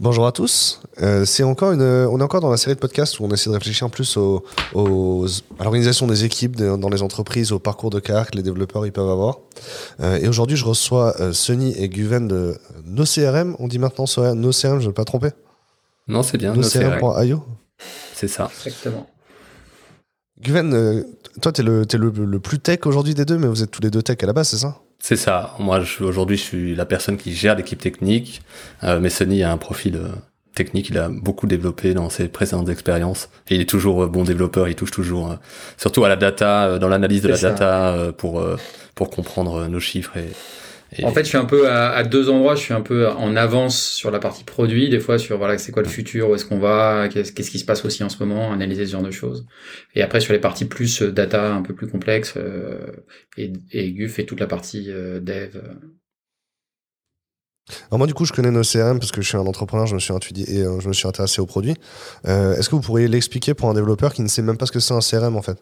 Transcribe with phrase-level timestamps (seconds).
[0.00, 0.80] Bonjour à tous.
[1.02, 3.50] Euh, c'est encore une, on est encore dans la série de podcasts où on essaie
[3.50, 5.26] de réfléchir plus aux, aux,
[5.58, 8.92] à l'organisation des équipes dans les entreprises, au parcours de carrière que les développeurs ils
[8.92, 9.40] peuvent avoir.
[9.98, 13.56] Euh, et aujourd'hui, je reçois euh, Sunny et Guven de NoCRM.
[13.58, 15.30] On dit maintenant NoCRM, je ne vais pas tromper
[16.06, 16.54] Non, c'est bien.
[16.54, 17.42] NoCRM.io
[18.14, 18.48] C'est ça.
[18.64, 19.08] Exactement.
[20.40, 21.02] Guven, euh,
[21.42, 23.72] toi, tu es, le, es le, le, plus tech aujourd'hui des deux, mais vous êtes
[23.72, 24.78] tous les deux tech à la base, c'est ça?
[25.00, 25.54] C'est ça.
[25.58, 28.42] Moi, aujourd'hui, je suis la personne qui gère l'équipe technique.
[28.82, 30.08] Euh, mais Sony a un profil euh,
[30.54, 30.88] technique.
[30.90, 33.28] Il a beaucoup développé dans ses précédentes expériences.
[33.48, 34.68] Et il est toujours euh, bon développeur.
[34.68, 35.36] Il touche toujours,
[35.76, 38.44] surtout à la data, dans l'analyse de la data, pour,
[38.94, 40.30] pour comprendre nos chiffres et,
[41.02, 42.54] en fait, je suis un peu à, deux endroits.
[42.54, 45.72] Je suis un peu en avance sur la partie produit, des fois sur voilà, c'est
[45.72, 48.52] quoi le futur, où est-ce qu'on va, qu'est-ce, qui se passe aussi en ce moment,
[48.52, 49.46] analyser ce genre de choses.
[49.94, 52.86] Et après sur les parties plus euh, data, un peu plus complexes, euh,
[53.36, 55.60] et, et Guf et toute la partie euh, dev.
[57.90, 59.94] Alors moi du coup je connais nos CRM parce que je suis un entrepreneur, je
[59.94, 61.76] me suis étudié et je me suis intéressé aux produits.
[62.24, 64.80] est-ce que vous pourriez l'expliquer pour un développeur qui ne sait même pas ce que
[64.80, 65.58] c'est un CRM en fait?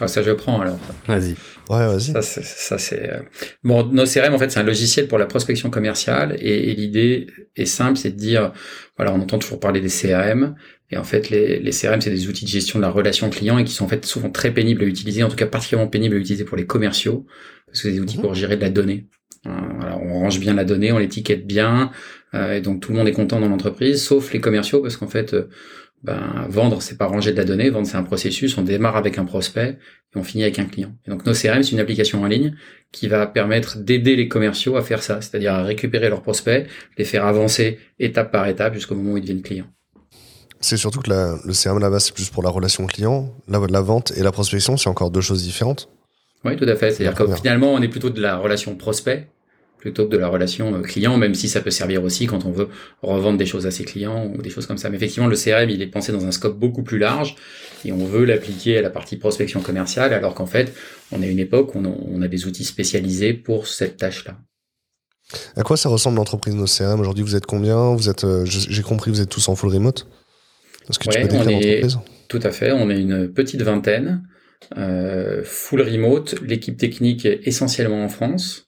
[0.00, 0.78] Ah, ça, je prends alors.
[1.06, 1.36] Vas-y.
[1.70, 2.12] Ouais, vas-y.
[2.22, 3.10] Ça, c'est.
[3.10, 3.20] Euh,
[3.62, 7.64] bon, nos CRM, en fait, c'est un logiciel pour la prospection commerciale et, l'idée est
[7.64, 8.52] simple, c'est de dire,
[8.96, 10.56] voilà, on entend toujours parler des CRM
[10.90, 13.58] et en fait, les, les CRM, c'est des outils de gestion de la relation client
[13.58, 16.16] et qui sont en fait souvent très pénibles à utiliser, en tout cas particulièrement pénibles
[16.16, 17.26] à utiliser pour les commerciaux
[17.74, 18.22] parce que c'est des outils mhm.
[18.22, 19.08] pour gérer de la donnée.
[19.44, 21.90] Voilà, on range bien la donnée, on l'étiquette bien,
[22.32, 25.08] euh, et donc tout le monde est content dans l'entreprise, sauf les commerciaux, parce qu'en
[25.08, 25.48] fait, euh,
[26.04, 27.70] ben, vendre, c'est pas ranger de la donnée.
[27.70, 28.58] Vendre, c'est un processus.
[28.58, 29.78] On démarre avec un prospect
[30.14, 30.92] et on finit avec un client.
[31.06, 32.54] Et donc, nos CRM, c'est une application en ligne
[32.92, 36.66] qui va permettre d'aider les commerciaux à faire ça, c'est-à-dire à récupérer leurs prospects,
[36.98, 39.66] les faire avancer étape par étape jusqu'au moment où ils deviennent clients.
[40.60, 43.34] C'est surtout que le CRM là-bas, c'est plus pour la relation client.
[43.48, 45.88] La, la vente et la prospection, c'est encore deux choses différentes.
[46.44, 46.90] Oui, tout à fait.
[46.90, 49.28] C'est-à-dire que finalement, on est plutôt de la relation prospect
[49.84, 52.52] plutôt que de la relation euh, client, même si ça peut servir aussi quand on
[52.52, 52.70] veut
[53.02, 54.88] revendre des choses à ses clients ou des choses comme ça.
[54.88, 57.36] Mais effectivement, le CRM, il est pensé dans un scope beaucoup plus large
[57.84, 60.72] et on veut l'appliquer à la partie prospection commerciale, alors qu'en fait,
[61.12, 64.38] on est à une époque où on a des outils spécialisés pour cette tâche-là.
[65.54, 68.82] À quoi ça ressemble l'entreprise de CRM Aujourd'hui, vous êtes combien Vous êtes, euh, j'ai
[68.82, 70.06] compris, vous êtes tous en full remote.
[70.88, 71.98] Est-ce que tu peux décrire l'entreprise
[72.28, 72.72] Tout à fait.
[72.72, 74.22] On est une petite vingtaine,
[74.78, 76.36] euh, full remote.
[76.40, 78.64] L'équipe technique est essentiellement en France.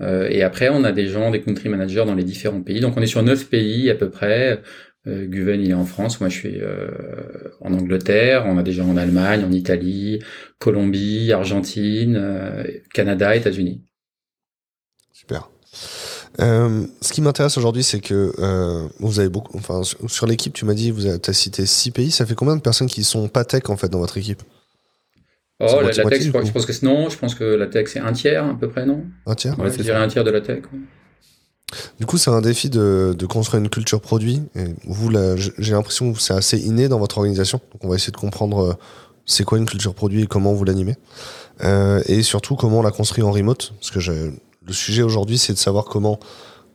[0.00, 2.80] Euh, et après, on a des gens, des country managers dans les différents pays.
[2.80, 4.62] Donc, on est sur neuf pays à peu près.
[5.06, 6.20] Euh, Guven, il est en France.
[6.20, 6.88] Moi, je suis euh,
[7.60, 8.44] en Angleterre.
[8.46, 10.20] On a des gens en Allemagne, en Italie,
[10.58, 13.82] Colombie, Argentine, euh, Canada, États-Unis.
[15.12, 15.48] Super.
[16.40, 19.56] Euh, ce qui m'intéresse aujourd'hui, c'est que euh, vous avez beaucoup.
[19.56, 22.10] Enfin, sur, l'équipe, tu m'as dit, vous avez as cité six pays.
[22.10, 24.42] Ça fait combien de personnes qui sont pas tech en fait dans votre équipe?
[25.58, 28.44] Oh, la, tech, je, pense que non, je pense que la tech c'est un tiers
[28.44, 30.64] à peu près, non Un tiers ouais, Je dirais un tiers de la tech.
[31.98, 34.42] Du coup, c'est un défi de, de, construire une culture produit.
[34.54, 35.10] Et vous,
[35.58, 37.60] j'ai l'impression que c'est assez inné dans votre organisation.
[37.72, 38.72] Donc, on va essayer de comprendre euh,
[39.24, 40.94] c'est quoi une culture produit et comment vous l'animez.
[41.64, 43.72] Euh, et surtout, comment on la construit en remote.
[43.80, 46.20] Parce que le sujet aujourd'hui, c'est de savoir comment,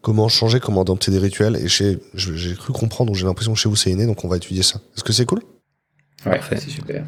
[0.02, 1.56] comment changer, comment adopter des rituels.
[1.56, 4.06] Et j'ai cru comprendre, ou j'ai l'impression que chez vous, c'est inné.
[4.08, 4.82] Donc, on va étudier ça.
[4.98, 5.42] Est-ce que c'est cool?
[6.26, 7.04] Ouais, c'est super.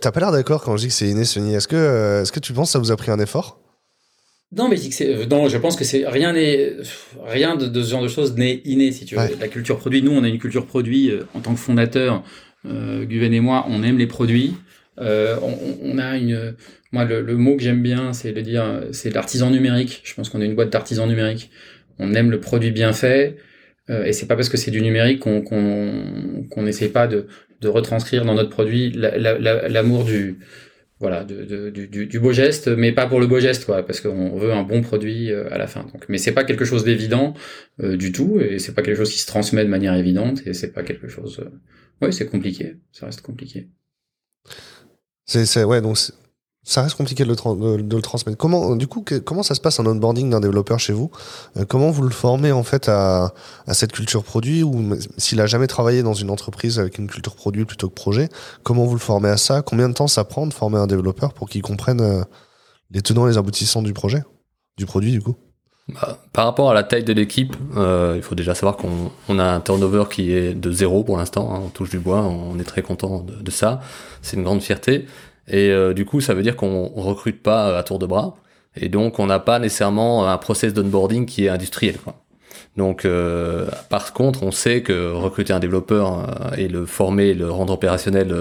[0.00, 1.54] T'as pas l'air d'accord quand je dis que c'est inné, Sony.
[1.54, 3.60] Est-ce que, euh, est-ce que tu penses que ça vous a pris un effort?
[4.54, 6.74] Non, mais c'est, non, je pense que c'est rien n'est
[7.24, 9.22] rien de, ce genre de choses n'est inné si tu veux.
[9.40, 12.22] La culture produit, nous, on a une culture produit euh, en tant que fondateur.
[12.66, 14.54] Euh, Guven et moi, on aime les produits.
[14.98, 16.54] Euh, on, on, a une,
[16.92, 20.02] moi, le, le mot que j'aime bien, c'est de dire, c'est l'artisan numérique.
[20.04, 21.50] Je pense qu'on est une boîte d'artisans numériques.
[21.98, 23.38] On aime le produit bien fait.
[23.90, 27.26] Euh, et c'est pas parce que c'est du numérique qu'on qu'on qu'on n'essaie pas de,
[27.62, 30.38] de retranscrire dans notre produit l'amour du
[31.00, 34.82] voilà du, beau geste mais pas pour le beau geste parce qu'on veut un bon
[34.82, 35.82] produit euh, à la fin.
[35.92, 37.34] Donc mais c'est pas quelque chose d'évident
[37.80, 40.54] euh, du tout et c'est pas quelque chose qui se transmet de manière évidente et
[40.54, 42.04] c'est pas quelque chose euh...
[42.06, 43.68] ouais c'est compliqué ça reste compliqué.
[45.24, 45.96] C'est ouais donc
[46.64, 48.38] ça reste compliqué de le, le, transmettre.
[48.38, 51.10] Comment, du coup, comment ça se passe un onboarding d'un développeur chez vous?
[51.56, 53.32] Euh, Comment vous le formez en fait à,
[53.72, 54.62] cette culture produit?
[54.62, 58.28] Ou s'il a jamais travaillé dans une entreprise avec une culture produit plutôt que projet,
[58.62, 59.62] comment vous le formez à ça?
[59.62, 62.22] Combien de temps ça prend de former un développeur pour qu'il comprenne euh,
[62.92, 64.22] les tenants et les aboutissants du projet,
[64.78, 65.34] du produit du coup?
[65.88, 69.40] Bah, par rapport à la taille de l'équipe, euh, il faut déjà savoir qu'on on
[69.40, 71.52] a un turnover qui est de zéro pour l'instant.
[71.52, 73.80] Hein, on touche du bois, on est très content de ça.
[74.22, 75.06] C'est une grande fierté.
[75.48, 78.36] Et euh, du coup, ça veut dire qu'on recrute pas à tour de bras.
[78.76, 81.98] Et donc, on n'a pas nécessairement un process d'onboarding qui est industriel.
[81.98, 82.14] Quoi.
[82.76, 87.50] Donc, euh, par contre, on sait que recruter un développeur euh, et le former, le
[87.50, 88.34] rendre opérationnel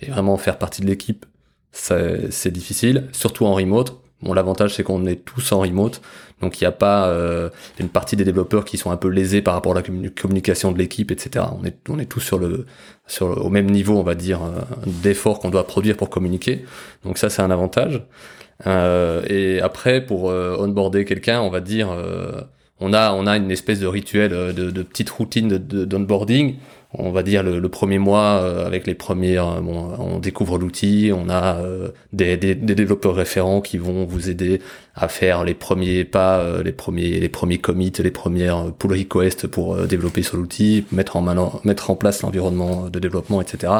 [0.00, 1.26] et vraiment faire partie de l'équipe,
[1.72, 4.03] c'est difficile, surtout en remote.
[4.24, 6.00] Bon, l'avantage, c'est qu'on est tous en remote,
[6.40, 9.42] donc il n'y a pas euh, une partie des développeurs qui sont un peu lésés
[9.42, 11.44] par rapport à la communication de l'équipe, etc.
[11.60, 12.64] On est, on est tous sur le,
[13.06, 16.64] sur le, au même niveau, on va dire, euh, d'effort qu'on doit produire pour communiquer.
[17.04, 18.02] Donc ça, c'est un avantage.
[18.66, 21.88] Euh, et après, pour euh, onboarder quelqu'un, on va dire,
[22.80, 26.56] on a, on a une espèce de rituel, de, de petite routine d'onboarding.
[26.98, 31.10] On va dire le, premier mois euh, avec les premières euh, bon, on découvre l'outil
[31.14, 34.60] on a euh, des, développeurs référents qui vont vous aider
[34.94, 39.76] à faire les premiers pas les premiers les premiers commits les premières pull requests pour
[39.86, 43.72] développer sur l'outil mettre en place l'environnement de développement etc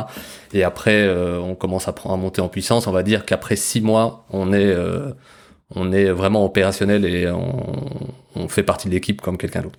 [0.52, 1.08] et après
[1.38, 2.86] on commence à, monter en puissance.
[2.86, 4.74] On va dire qu'après six mois on est
[5.74, 9.78] on est vraiment opérationnel et on, fait partie de l'équipe comme quelqu'un d'autre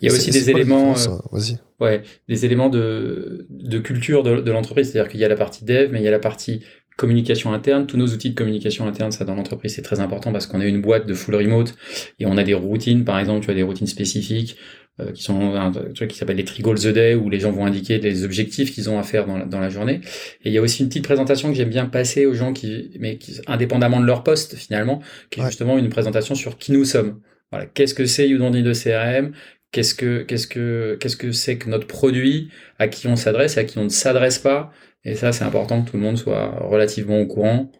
[0.00, 1.38] il y a aussi des éléments, euh,
[1.80, 4.90] ouais, des éléments de, de culture de, de l'entreprise.
[4.90, 6.62] C'est-à-dire qu'il y a la partie dev, mais il y a la partie
[6.98, 7.86] communication interne.
[7.86, 10.66] Tous nos outils de communication interne, ça dans l'entreprise, c'est très important parce qu'on a
[10.66, 11.74] une boîte de full remote
[12.18, 14.56] et on a des routines, par exemple, tu as des routines spécifiques
[15.00, 17.64] euh, qui sont un truc qui s'appelle les goals a day où les gens vont
[17.64, 20.00] indiquer les objectifs qu'ils ont à faire dans la, dans la journée.
[20.44, 22.90] Et il y a aussi une petite présentation que j'aime bien passer aux gens qui,
[22.98, 25.00] mais qui, indépendamment de leur poste finalement,
[25.30, 27.20] qui est justement une présentation sur qui nous sommes.
[27.52, 29.32] Voilà, qu'est-ce que c'est You Don't Need a CRM
[29.72, 33.60] qu'est-ce que qu'est-ce que qu'est-ce que c'est que notre produit, à qui on s'adresse et
[33.60, 34.72] à qui on ne s'adresse pas.
[35.04, 37.70] Et ça, c'est important que tout le monde soit relativement au courant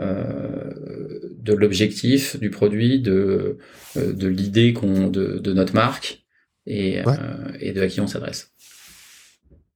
[0.00, 0.70] euh,
[1.38, 3.58] de l'objectif du produit, de
[3.96, 6.24] euh, de l'idée qu'on de, de notre marque
[6.66, 7.12] et euh,
[7.60, 8.52] et de à qui on s'adresse.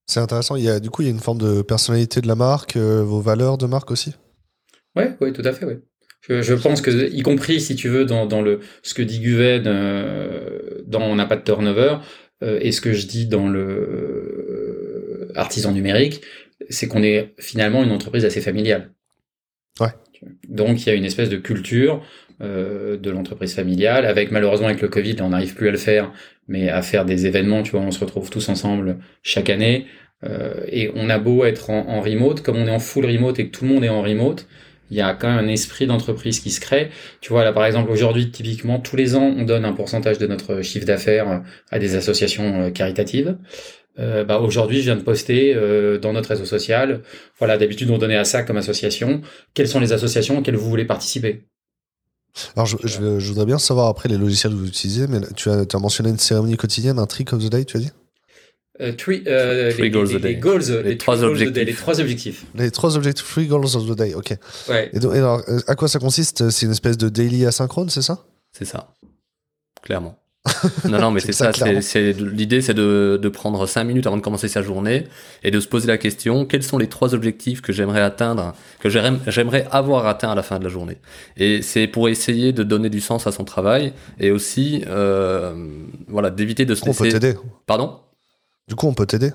[0.07, 0.57] C'est intéressant.
[0.57, 2.77] Il y a du coup il y a une forme de personnalité de la marque,
[2.77, 4.15] vos valeurs de marque aussi?
[4.97, 5.81] Ouais, ouais, tout à fait, ouais.
[6.23, 9.65] Je, pense que, y compris si tu veux dans, dans le ce que dit Guven
[9.67, 11.97] euh, dans On n'a pas de turnover
[12.43, 16.21] euh, et ce que je dis dans le euh, artisan numérique,
[16.69, 18.91] c'est qu'on est finalement une entreprise assez familiale.
[19.81, 19.89] Ouais.
[20.49, 22.03] Donc il y a une espèce de culture
[22.41, 26.13] euh, de l'entreprise familiale, avec malheureusement avec le Covid, on n'arrive plus à le faire,
[26.47, 29.87] mais à faire des événements, tu vois, on se retrouve tous ensemble chaque année.
[30.25, 33.39] Euh, et on a beau être en, en, remote, comme on est en full remote
[33.39, 34.49] et que tout le monde est en remote,
[34.91, 36.91] il y a quand même un esprit d'entreprise qui se crée.
[37.21, 40.27] Tu vois, là, par exemple, aujourd'hui, typiquement, tous les ans, on donne un pourcentage de
[40.27, 41.39] notre chiffre d'affaires euh,
[41.71, 43.37] à des associations euh, caritatives.
[43.99, 45.55] Euh, bah, aujourd'hui, je viens de poster
[46.01, 47.03] dans notre réseau social.
[47.39, 49.23] Voilà, d'habitude, on donnait à ça comme association.
[49.55, 51.43] Quelles sont les associations auxquelles vous voulez participer?
[52.55, 56.11] Alors, je, voudrais bien savoir après les logiciels que vous utilisez, mais tu as mentionné
[56.11, 57.91] une cérémonie quotidienne, un trick of the day, tu as dit?
[58.81, 61.67] Euh, three, euh, les, goals les, les, goals, les, trois objectifs.
[61.67, 62.45] les trois objectifs.
[62.55, 64.35] Les trois objectifs, three goals of the day, ok.
[64.69, 64.91] Ouais.
[64.93, 67.91] Et, donc, et alors, euh, à quoi ça consiste C'est une espèce de daily asynchrone,
[67.91, 68.25] c'est ça?
[68.53, 68.95] C'est ça,
[69.83, 70.17] clairement.
[70.89, 71.51] non, non, mais c'est ça.
[71.81, 75.09] c'est L'idée, c'est de, de, prendre cinq minutes avant de commencer sa journée
[75.43, 78.89] et de se poser la question quels sont les trois objectifs que j'aimerais atteindre, que
[78.89, 80.99] j'aimerais avoir atteint à la fin de la journée?
[81.37, 85.53] Et c'est pour essayer de donner du sens à son travail et aussi, euh,
[86.07, 87.01] voilà, d'éviter de se laisser.
[87.01, 87.35] On peut t'aider.
[87.67, 87.99] Pardon?
[88.69, 89.33] Du coup, on peut t'aider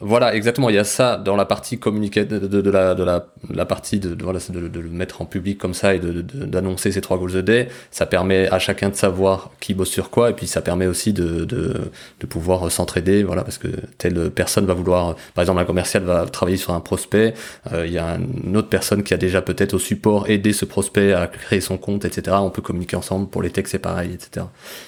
[0.00, 0.70] voilà, exactement.
[0.70, 4.16] Il y a ça dans la partie communiquée de, de, la, de la, partie de,
[4.20, 7.42] voilà, de, de, le mettre en public comme ça et d'annoncer ces trois goals a
[7.42, 7.68] day.
[7.90, 11.12] Ça permet à chacun de savoir qui bosse sur quoi et puis ça permet aussi
[11.12, 13.22] de, de, pouvoir s'entraider.
[13.22, 13.68] Voilà, parce que
[13.98, 17.34] telle personne va vouloir, par exemple, un commercial va travailler sur un prospect.
[17.72, 20.64] Euh, il y a une autre personne qui a déjà peut-être au support aidé ce
[20.64, 22.38] prospect à créer son compte, etc.
[22.40, 23.28] On peut communiquer ensemble.
[23.28, 24.46] Pour les textes, c'est pareil, etc.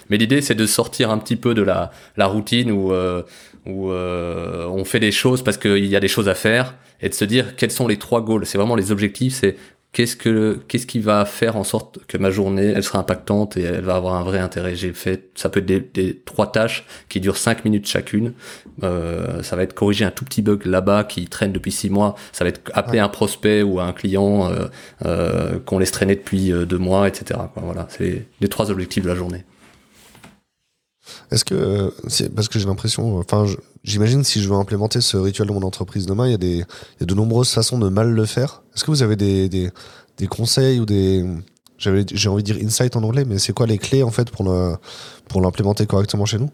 [0.09, 3.23] Mais l'idée, c'est de sortir un petit peu de la, la routine où euh,
[3.67, 7.09] où euh, on fait des choses parce qu'il y a des choses à faire et
[7.09, 8.47] de se dire quels sont les trois goals.
[8.47, 9.57] C'est vraiment les objectifs, c'est
[9.95, 13.63] qu'est-ce que qu'est-ce qui va faire en sorte que ma journée elle sera impactante et
[13.63, 14.75] elle va avoir un vrai intérêt.
[14.75, 18.35] J'ai fait ça peut être des, des, trois tâches qui durent cinq minutes chacune.
[18.83, 22.17] Euh, ça va être corriger un tout petit bug là-bas qui traîne depuis six mois.
[22.33, 24.67] Ça va être appeler un prospect ou un client euh,
[25.07, 27.41] euh, qu'on laisse traîner depuis euh, deux mois, etc.
[27.57, 29.45] Voilà, c'est les trois objectifs de la journée.
[31.31, 31.91] Est-ce que, euh,
[32.35, 33.47] parce que j'ai l'impression, enfin,
[33.83, 36.57] j'imagine si je veux implémenter ce rituel dans mon entreprise demain, il y a des,
[36.57, 38.63] il y a de nombreuses façons de mal le faire.
[38.75, 41.25] Est-ce que vous avez des, des, conseils ou des,
[41.79, 44.45] j'ai envie de dire insight en anglais, mais c'est quoi les clés en fait pour
[44.45, 44.77] le,
[45.29, 46.51] pour l'implémenter correctement chez nous?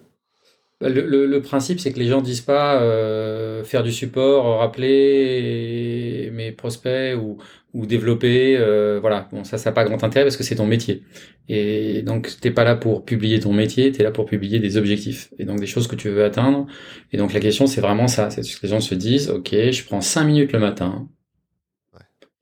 [0.81, 6.53] Bah, le, principe, c'est que les gens disent pas euh, faire du support, rappeler mes
[6.53, 7.37] prospects ou,
[7.73, 8.57] ou développer.
[8.57, 11.03] Euh, voilà, bon, ça, ça n'a pas grand intérêt parce que c'est ton métier.
[11.49, 14.77] Et donc, t'es pas là pour publier ton métier, tu es là pour publier des
[14.77, 16.67] objectifs et donc des choses que tu veux atteindre.
[17.13, 18.31] Et donc, la question, c'est vraiment ça.
[18.31, 21.09] C'est que les gens se disent, ok, je prends cinq minutes le matin.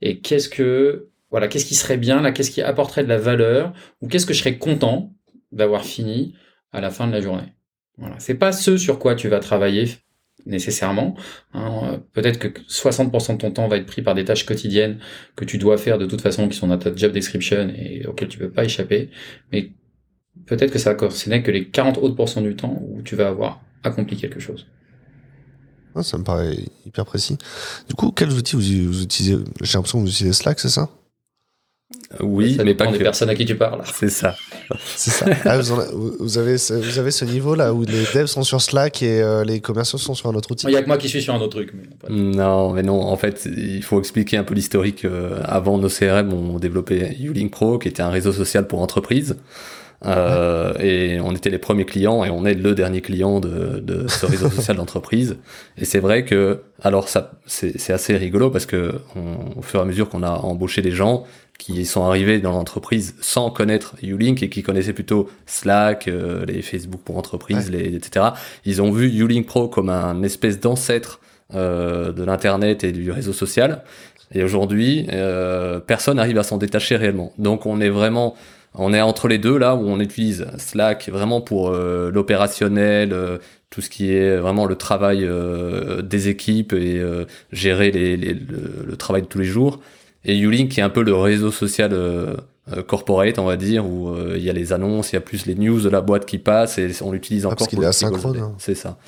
[0.00, 3.72] Et qu'est-ce que, voilà, qu'est-ce qui serait bien là, qu'est-ce qui apporterait de la valeur
[4.00, 5.12] ou qu'est-ce que je serais content
[5.52, 6.34] d'avoir fini
[6.72, 7.54] à la fin de la journée.
[7.96, 8.16] Voilà.
[8.18, 9.88] C'est pas ce sur quoi tu vas travailler
[10.48, 11.14] nécessairement.
[11.54, 12.00] Hein.
[12.12, 14.98] Peut-être que 60% de ton temps va être pris par des tâches quotidiennes
[15.36, 18.28] que tu dois faire de toute façon, qui sont dans ta job description et auxquelles
[18.28, 19.10] tu peux pas échapper.
[19.52, 19.70] Mais
[20.46, 23.28] peut-être que ça ce n'est que les 40 autres pourcents du temps où tu vas
[23.28, 24.66] avoir accompli quelque chose.
[26.02, 27.38] ça me paraît hyper précis.
[27.88, 29.36] Du coup, quels outils vous, utilisez?
[29.62, 30.88] J'ai l'impression que vous utilisez Slack, c'est ça?
[32.20, 33.80] Oui, mais pas des personnes à qui tu parles.
[33.94, 34.34] C'est ça.
[34.84, 35.26] C'est ça.
[35.46, 39.42] Ah, vous, avez, vous avez ce niveau-là où les devs sont sur Slack et euh,
[39.42, 40.66] les commerciaux sont sur un autre outil?
[40.66, 41.72] Il n'y a que moi qui suis sur un autre truc.
[42.10, 43.00] Non, mais non.
[43.00, 45.06] En fait, il faut expliquer un peu l'historique.
[45.06, 49.36] Euh, avant nos CRM, on développait Ulink Pro, qui était un réseau social pour entreprises.
[50.06, 54.06] Euh, et on était les premiers clients et on est le dernier client de, de
[54.06, 55.38] ce réseau social d'entreprise.
[55.76, 59.82] Et c'est vrai que, alors ça, c'est assez rigolo parce que on, au fur et
[59.82, 61.24] à mesure qu'on a embauché des gens
[61.58, 66.62] qui sont arrivés dans l'entreprise sans connaître Ulink et qui connaissaient plutôt Slack, euh, les
[66.62, 68.26] Facebook pour entreprise, les, etc.
[68.64, 71.20] Ils ont vu Ulink Pro comme un espèce d'ancêtre
[71.54, 73.82] euh, de l'internet et du réseau social.
[74.32, 77.32] Et aujourd'hui, euh, personne n'arrive à s'en détacher réellement.
[77.38, 78.36] Donc on est vraiment
[78.74, 83.38] on est entre les deux là où on utilise Slack vraiment pour euh, l'opérationnel, euh,
[83.70, 87.02] tout ce qui est vraiment le travail euh, des équipes et
[87.52, 89.80] gérer le, travail de tous les jours.
[90.24, 91.96] Et Ulink qui est un peu le réseau social
[92.86, 95.54] corporate, on va dire, où il y a les annonces, il y a plus les
[95.54, 97.58] news de la boîte qui passent et on l'utilise ah, encore.
[97.58, 98.36] parce qu'il est asynchrone.
[98.38, 98.54] Hein.
[98.58, 98.98] C'est ça.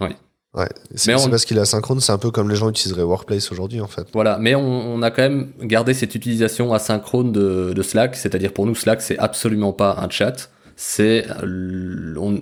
[0.00, 0.08] Oui.
[0.56, 3.82] Ouais, c'est parce qu'il est asynchrone, c'est un peu comme les gens utiliseraient Workplace aujourd'hui
[3.82, 4.06] en fait.
[4.14, 8.64] Voilà, mais on, a quand même gardé cette utilisation asynchrone de, de Slack, c'est-à-dire pour
[8.64, 10.48] nous Slack c'est absolument pas un chat,
[10.78, 11.26] c'est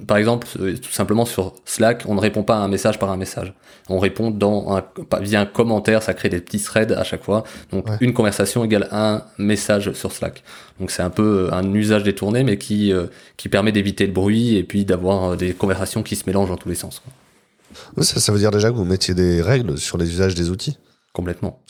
[0.07, 3.11] par exemple euh, tout simplement sur Slack on ne répond pas à un message par
[3.11, 3.55] un message,
[3.89, 4.85] on répond dans un,
[5.21, 8.89] via un commentaire, ça crée des petits threads à chaque fois, donc une conversation égale
[8.91, 10.43] un message sur Slack.
[10.81, 14.57] Donc c'est un peu un usage détourné mais qui euh, qui permet d'éviter le bruit
[14.57, 17.01] et puis d'avoir euh, des conversations qui se mélangent dans tous les sens.
[17.01, 18.03] Quoi.
[18.03, 20.79] Ça, ça veut dire déjà que vous mettiez des règles sur les usages des outils?
[21.13, 21.61] Complètement.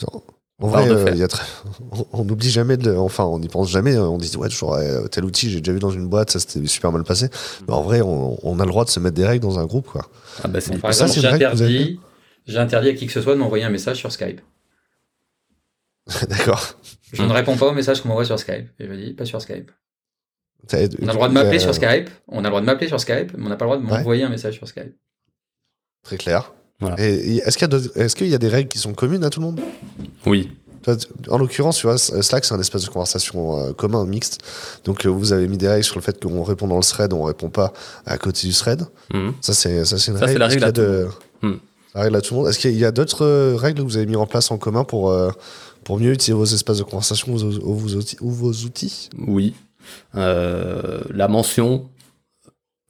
[0.59, 1.27] En vrai, euh,
[2.13, 2.95] on n'oublie jamais, de...
[2.95, 3.97] enfin, on n'y pense jamais.
[3.97, 4.79] On dit, ouais, toujours
[5.11, 7.27] tel outil, j'ai déjà vu dans une boîte, ça s'était super mal passé.
[7.67, 9.87] Mais en vrai, on, a le droit de se mettre des règles dans un groupe,
[9.87, 10.09] quoi.
[10.43, 11.99] Ah bah, par exemple, j'ai interdit,
[12.45, 14.39] j'ai interdit à qui que ce soit de m'envoyer un message sur Skype.
[16.29, 16.77] D'accord.
[17.11, 18.69] Je ne réponds pas aux messages qu'on m'envoie sur Skype.
[18.79, 19.71] Et je dis, pas sur Skype.
[20.71, 22.99] On a le droit de m'appeler sur Skype, on a le droit de m'appeler sur
[22.99, 24.95] Skype, mais on n'a pas le droit de m'envoyer un message sur Skype.
[26.01, 26.54] Très clair.
[26.81, 29.45] Est-ce qu'il y, est qu'il y, a des règles qui sont communes à tout le
[29.47, 29.61] monde?
[30.25, 30.49] Oui.
[31.29, 34.41] En l'occurrence, tu vois, Slack, c'est un espace de conversation euh, commun, mixte.
[34.83, 37.11] Donc, euh, vous avez mis des règles sur le fait qu'on répond dans le thread,
[37.13, 37.73] on répond pas
[38.05, 38.83] à côté du thread.
[39.13, 39.33] Mhm.
[39.41, 40.39] Ça, c'est une ça, règle.
[40.39, 41.07] La règle, à de...
[41.41, 41.59] Mhm.
[41.95, 42.49] la règle à tout le monde.
[42.49, 44.83] Est-ce qu'il y a d'autres euh, règles que vous avez mis en place en commun
[44.83, 45.15] pour,
[45.83, 47.37] pour mieux utiliser vos espaces de conversation ou
[47.75, 49.09] vos, outils, ou vos outils?
[49.27, 49.55] Oui.
[50.13, 51.89] la mention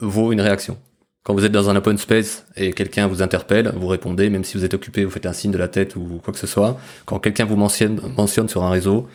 [0.02, 0.78] vaut une réaction.
[1.26, 4.58] Quand vous êtes dans un open space et quelqu'un vous interpelle, vous répondez, même si
[4.58, 6.80] vous êtes occupé, vous faites un signe de la tête ou quoi que ce soit.
[7.06, 9.08] Quand quelqu'un vous mentionne, mentionne sur un réseau,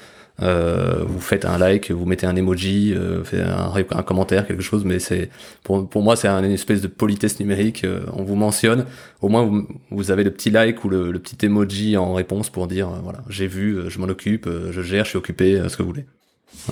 [0.42, 4.62] euh, vous faites un like, vous mettez un emoji, euh, faites un, un, commentaire, quelque
[4.62, 5.30] chose, mais c'est
[5.62, 7.84] pour, pour moi c'est une espèce de politesse numérique.
[7.84, 8.86] Euh, on vous mentionne,
[9.20, 12.50] au moins vous, vous avez le petit like ou le, le petit emoji en réponse
[12.50, 15.62] pour dire euh, voilà j'ai vu, euh, je m'en occupe, je gère, je suis occupé,
[15.68, 16.06] ce que vous voulez.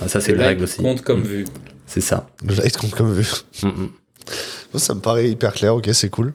[0.07, 0.81] ça c'est une règle aussi.
[0.81, 1.45] Compte comme vu.
[1.85, 2.27] C'est ça.
[2.45, 3.25] Le like compte comme vu.
[3.63, 3.89] Mm, mm
[4.77, 6.33] ça me paraît hyper clair, ok, c'est cool.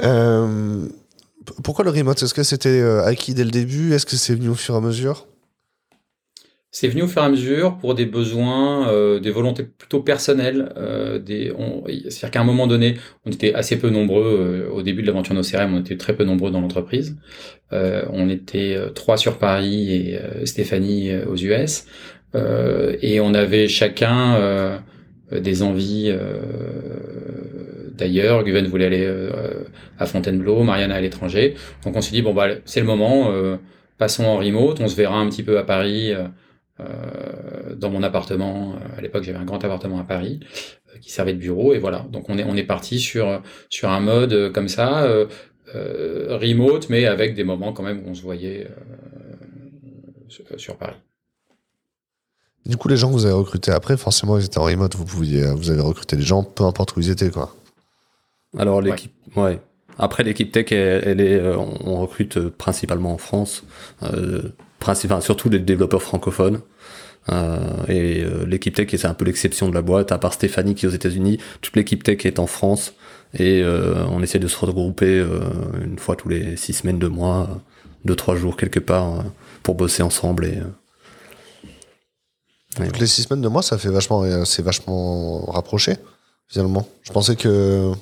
[0.00, 0.86] Euh,
[1.62, 2.22] pourquoi le remote?
[2.22, 3.92] Est-ce que c'était euh, acquis dès le début?
[3.92, 5.26] Est-ce que c'est venu au fur et à mesure?
[6.70, 10.70] C'est venu au fur et à mesure pour des besoins, euh, des volontés plutôt personnelles.
[11.26, 14.68] C'est-à-dire qu'à un moment donné, on était assez peu nombreux.
[14.72, 17.16] au début de l'aventure nos CRM, on était très peu nombreux dans l'entreprise.
[17.72, 21.86] on était trois sur Paris et Stéphanie aux US.
[22.34, 24.78] et on avait chacun
[25.30, 26.12] des envies
[27.98, 28.44] d'ailleurs.
[28.44, 29.64] Guven voulait aller euh,
[29.98, 31.54] à Fontainebleau, Mariana à l'étranger.
[31.84, 33.56] Donc on s'est dit bon bah c'est le moment, euh,
[33.98, 36.12] passons en remote, on se verra un petit peu à Paris.
[36.12, 40.38] Euh, dans mon appartement, à l'époque j'avais un grand appartement à Paris
[41.00, 42.06] qui servait de bureau et voilà.
[42.10, 45.08] Donc on est on est parti sur sur un mode comme ça,
[45.74, 48.68] remote, mais avec des moments quand même où on se voyait
[50.56, 51.07] sur Paris.
[52.68, 54.94] Du coup, les gens que vous avez recrutés après, forcément, ils étaient en remote.
[54.94, 57.56] Vous pouviez, vous avez recruté des gens, peu importe où ils étaient, quoi.
[58.58, 59.60] Alors l'équipe, ouais.
[59.98, 63.64] Après l'équipe tech, elle, est, euh, on recrute euh, principalement en France,
[64.04, 64.42] euh,
[64.78, 66.60] principalement, surtout les développeurs francophones.
[67.30, 67.58] Euh,
[67.88, 70.88] et l'équipe tech, c'est un peu l'exception de la boîte, à part Stéphanie qui est
[70.88, 72.94] aux États-Unis, toute l'équipe tech est en France
[73.38, 73.62] et
[74.10, 75.22] on essaie de se regrouper
[75.84, 77.60] une fois tous les six semaines, deux mois,
[78.06, 79.24] deux trois jours quelque part
[79.62, 80.58] pour bosser ensemble et.
[82.78, 85.96] Les six semaines, deux mois, ça fait vachement, c'est vachement rapproché
[86.46, 86.86] finalement.
[87.02, 87.92] Je pensais que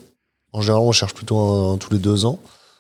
[0.53, 2.39] en général, on cherche plutôt tous les deux ans.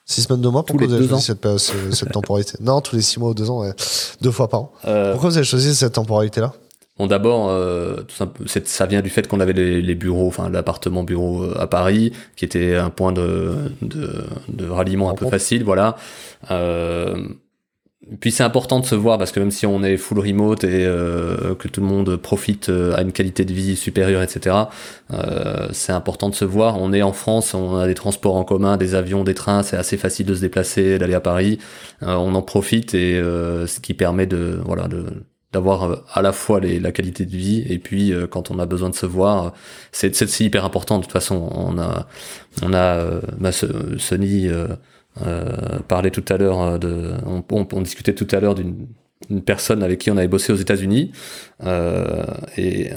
[0.09, 2.53] Six semaines, deux mois Tous Pourquoi les vous avez choisi cette, cette, cette temporalité?
[2.61, 3.73] Non, tous les six mois ou deux ans, ouais.
[4.21, 4.73] deux fois par an.
[4.87, 6.53] Euh, Pourquoi vous avez choisi cette temporalité-là?
[6.99, 10.49] Bon, d'abord, euh, tout simple- ça vient du fait qu'on avait les, les bureaux, enfin
[10.49, 15.29] l'appartement bureau euh, à Paris, qui était un point de, de, de ralliement un peu
[15.29, 15.97] facile, voilà.
[16.53, 17.17] Euh,
[18.21, 20.85] puis c'est important de se voir parce que même si on est full remote et
[20.87, 24.55] euh, que tout le monde profite euh, à une qualité de vie supérieure, etc.,
[25.13, 26.81] euh, c'est important de se voir.
[26.81, 29.77] On est en France, on a des transports en commun, des avions, des trains, c'est
[29.77, 31.59] assez facile de se déplacer, d'aller à Paris.
[32.05, 35.07] Euh, on en profite et euh, ce qui permet de voilà de
[35.53, 38.91] d'avoir à la fois les, la qualité de vie et puis quand on a besoin
[38.91, 39.55] de se voir,
[39.93, 40.99] c'est hyper important.
[40.99, 42.07] De toute façon, on a
[42.63, 44.49] on a bah, ce- Sony
[45.23, 47.13] euh, tout à l'heure euh, de,
[47.51, 48.87] on, discutait tout à l'heure d'une
[49.31, 51.11] une personne avec qui on avait bossé aux États-Unis
[51.65, 52.23] euh,
[52.57, 52.91] et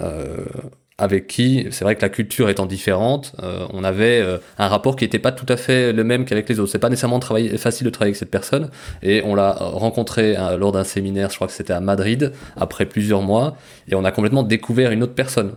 [0.97, 3.33] avec qui, c'est vrai que la culture étant différente,
[3.73, 4.21] on avait
[4.57, 6.71] un rapport qui n'était pas tout à fait le même qu'avec les autres.
[6.71, 8.69] C'est pas nécessairement facile de travailler avec cette personne.
[9.01, 13.21] Et on l'a rencontré lors d'un séminaire, je crois que c'était à Madrid, après plusieurs
[13.21, 13.55] mois,
[13.87, 15.53] et on a complètement découvert une autre personne.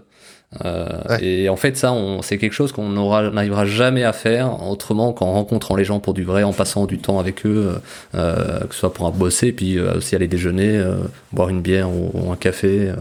[0.65, 1.25] Euh, Ouais.
[1.25, 5.13] Et en fait, ça, on, c'est quelque chose qu'on n'aura- n'arrivera jamais à faire autrement
[5.13, 7.73] qu'en rencontrant les gens pour du vrai, en passant du temps avec eux,
[8.15, 10.97] euh, que ce soit pour bosser, puis euh, aussi aller déjeuner, euh,
[11.33, 12.91] boire une bière ou, ou un café.
[12.91, 12.97] euh,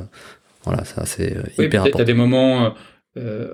[0.63, 2.03] voilà, ça c'est euh, Oui, hyper puis t'as- t'as important.
[2.05, 2.69] des moments, euh,
[3.17, 3.53] euh,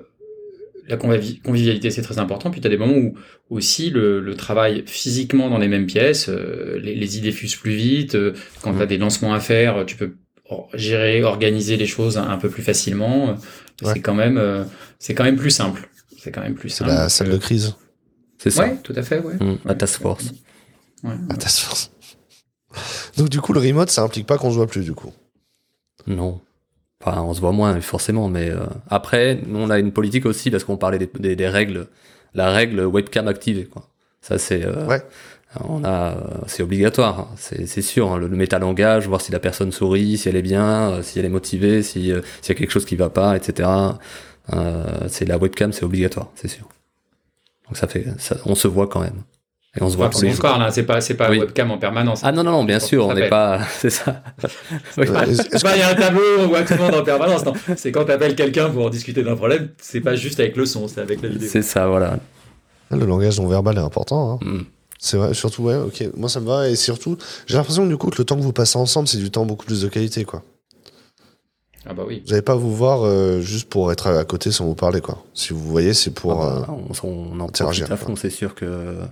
[0.88, 3.14] la convivi- convivialité c'est très important, puis tu as des moments où
[3.50, 7.72] aussi le, le travail physiquement dans les mêmes pièces, euh, les, les idées fusent plus
[7.72, 10.12] vite, euh, quand tu as des lancements à faire, tu peux
[10.74, 13.32] gérer, organiser les choses un, un peu plus facilement, euh,
[13.84, 13.92] Ouais.
[13.94, 14.64] c'est quand même euh,
[14.98, 15.88] c'est quand même plus simple.
[16.18, 16.90] C'est quand même plus simple.
[16.90, 17.74] la salle de crise.
[18.38, 18.64] C'est ça.
[18.64, 19.34] Ouais, tout à fait, ouais.
[19.34, 20.32] Mm, la task force.
[21.04, 21.12] Ouais.
[21.30, 21.90] à task force.
[23.16, 25.12] Donc du coup, le remote, ça implique pas qu'on se voit plus du coup.
[26.06, 26.40] Non.
[27.04, 30.50] Enfin, on se voit moins, forcément, mais euh, après, nous, on a une politique aussi,
[30.50, 31.86] parce qu'on parlait des, des, des règles,
[32.34, 33.88] la règle webcam activée, quoi.
[34.20, 35.00] Ça, c'est, euh, Ouais.
[35.68, 36.14] On a, euh,
[36.46, 37.28] c'est obligatoire, hein.
[37.36, 40.42] c'est, c'est sûr, hein, le, le métalangage, voir si la personne sourit, si elle est
[40.42, 43.08] bien, euh, si elle est motivée, si, euh, s'il y a quelque chose qui va
[43.08, 43.68] pas, etc.
[44.54, 46.68] Euh, c'est la webcam, c'est obligatoire, c'est sûr.
[47.66, 49.22] Donc ça fait, ça, on se voit quand même.
[49.76, 50.46] Et on se voit Enfin, tous les jours.
[50.46, 51.38] hein, c'est pas c'est pas Oui.
[51.40, 52.20] webcam en permanence.
[52.24, 54.22] Ah non, non, non, bien sûr, on n'est pas, c'est ça.
[54.96, 55.06] Oui.
[55.08, 57.04] Euh, est-ce- C'est pas il y a un tableau, on voit tout le monde en
[57.04, 57.44] permanence.
[57.44, 60.88] Non, c'est quand t'appelles quelqu'un pour discuter d'un problème, c'est pas juste avec le son,
[60.88, 61.48] c'est avec la vidéo.
[61.50, 62.18] C'est ça, voilà.
[62.90, 64.40] Le langage non verbal est important.
[64.42, 64.46] hein.
[64.46, 64.60] Mm.
[64.98, 66.04] C'est vrai, surtout, ouais, ok.
[66.16, 66.68] Moi, ça me va.
[66.68, 69.18] Et surtout, j'ai l'impression que du coup, que le temps que vous passez ensemble, c'est
[69.18, 70.42] du temps beaucoup plus de qualité, quoi.
[71.86, 72.20] Ah bah oui.
[72.24, 75.24] Vous n'allez pas vous voir euh, juste pour être à côté sans vous parler, quoi.
[75.32, 76.32] Si vous voyez, c'est pour.
[76.42, 79.04] Ah bah, euh, on, on en interagir, à fond, c'est sûr que euh,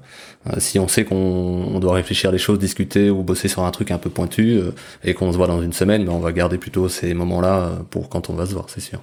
[0.59, 3.71] si on sait qu'on on doit réfléchir à des choses, discuter ou bosser sur un
[3.71, 4.73] truc un peu pointu euh,
[5.05, 8.09] et qu'on se voit dans une semaine, mais on va garder plutôt ces moments-là pour
[8.09, 9.01] quand on va se voir, c'est sûr.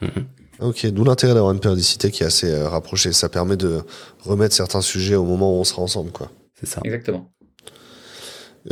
[0.00, 0.24] Mhm.
[0.60, 3.12] Ok, d'où l'intérêt d'avoir une périodicité qui est assez euh, rapprochée.
[3.12, 3.80] Ça permet de
[4.24, 6.30] remettre certains sujets au moment où on sera ensemble, quoi.
[6.58, 6.80] C'est ça.
[6.84, 7.30] Exactement.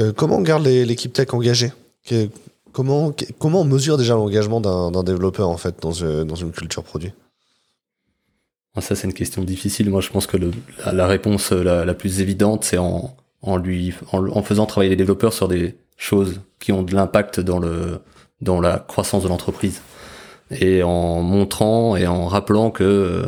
[0.01, 1.73] Euh, comment on garde l'équipe tech engagée?
[2.05, 2.29] Que-
[2.73, 6.51] comment, que- comment on mesure déjà l'engagement d'un développeur, en fait, dans, euh, dans une
[6.51, 7.13] culture produit?
[8.75, 9.89] Ah, Ça, c'est une question difficile.
[9.89, 10.51] Moi, je pense que le,
[10.85, 14.67] la, la réponse euh, la, la plus évidente, c'est en, en lui, en, en faisant
[14.67, 18.01] travailler les développeurs sur des choses qui ont de l'impact dans le,
[18.41, 19.81] dans la croissance de l'entreprise.
[20.51, 23.23] Et en montrant et en rappelant que euh,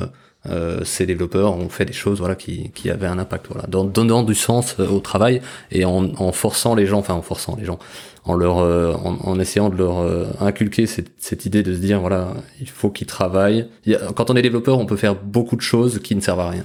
[0.48, 3.66] euh, ces développeurs ont fait des choses voilà qui, qui avaient un impact voilà.
[3.66, 7.22] Dans, donnant du sens euh, au travail et en, en forçant les gens enfin en
[7.22, 7.78] forçant les gens
[8.24, 11.81] en leur euh, en, en essayant de leur euh, inculquer cette, cette idée de se
[11.81, 12.28] dire voilà
[12.61, 13.66] il faut qu'ils travaillent.
[13.85, 16.40] Il a- quand on est développeur on peut faire beaucoup de choses qui ne servent
[16.40, 16.64] à rien.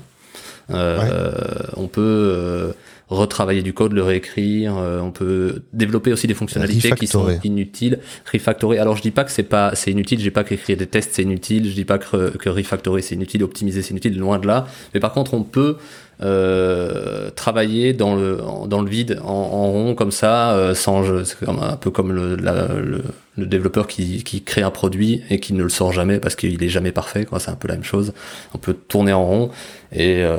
[0.69, 1.31] Euh,
[1.75, 2.73] on peut euh,
[3.13, 4.77] retravailler du code, le réécrire.
[4.77, 7.99] euh, on peut développer aussi des fonctionnalités qui sont inutiles,
[8.31, 8.79] refactorer.
[8.79, 11.11] Alors je dis pas que c'est pas c'est inutile, je dis pas qu'écrire des tests
[11.13, 14.47] c'est inutile, je dis pas que, que refactorer c'est inutile, optimiser c'est inutile, loin de
[14.47, 14.65] là.
[14.93, 15.77] Mais par contre on peut
[16.21, 21.37] euh, travailler dans le dans le vide en, en rond comme ça euh, sans c'est
[21.45, 23.01] comme un peu comme le, la- le,
[23.35, 26.61] le développeur qui, qui crée un produit et qui ne le sort jamais parce qu'il
[26.63, 28.13] est jamais parfait quoi c'est un peu la même chose
[28.53, 29.49] on peut tourner en rond
[29.91, 30.37] et euh,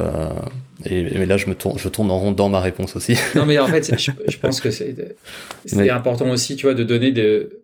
[0.84, 3.46] et, mais là je me tourne je tourne en rond dans ma réponse aussi Non,
[3.46, 7.60] mais en fait, je, je pense que c'est important aussi, tu vois, de donner de-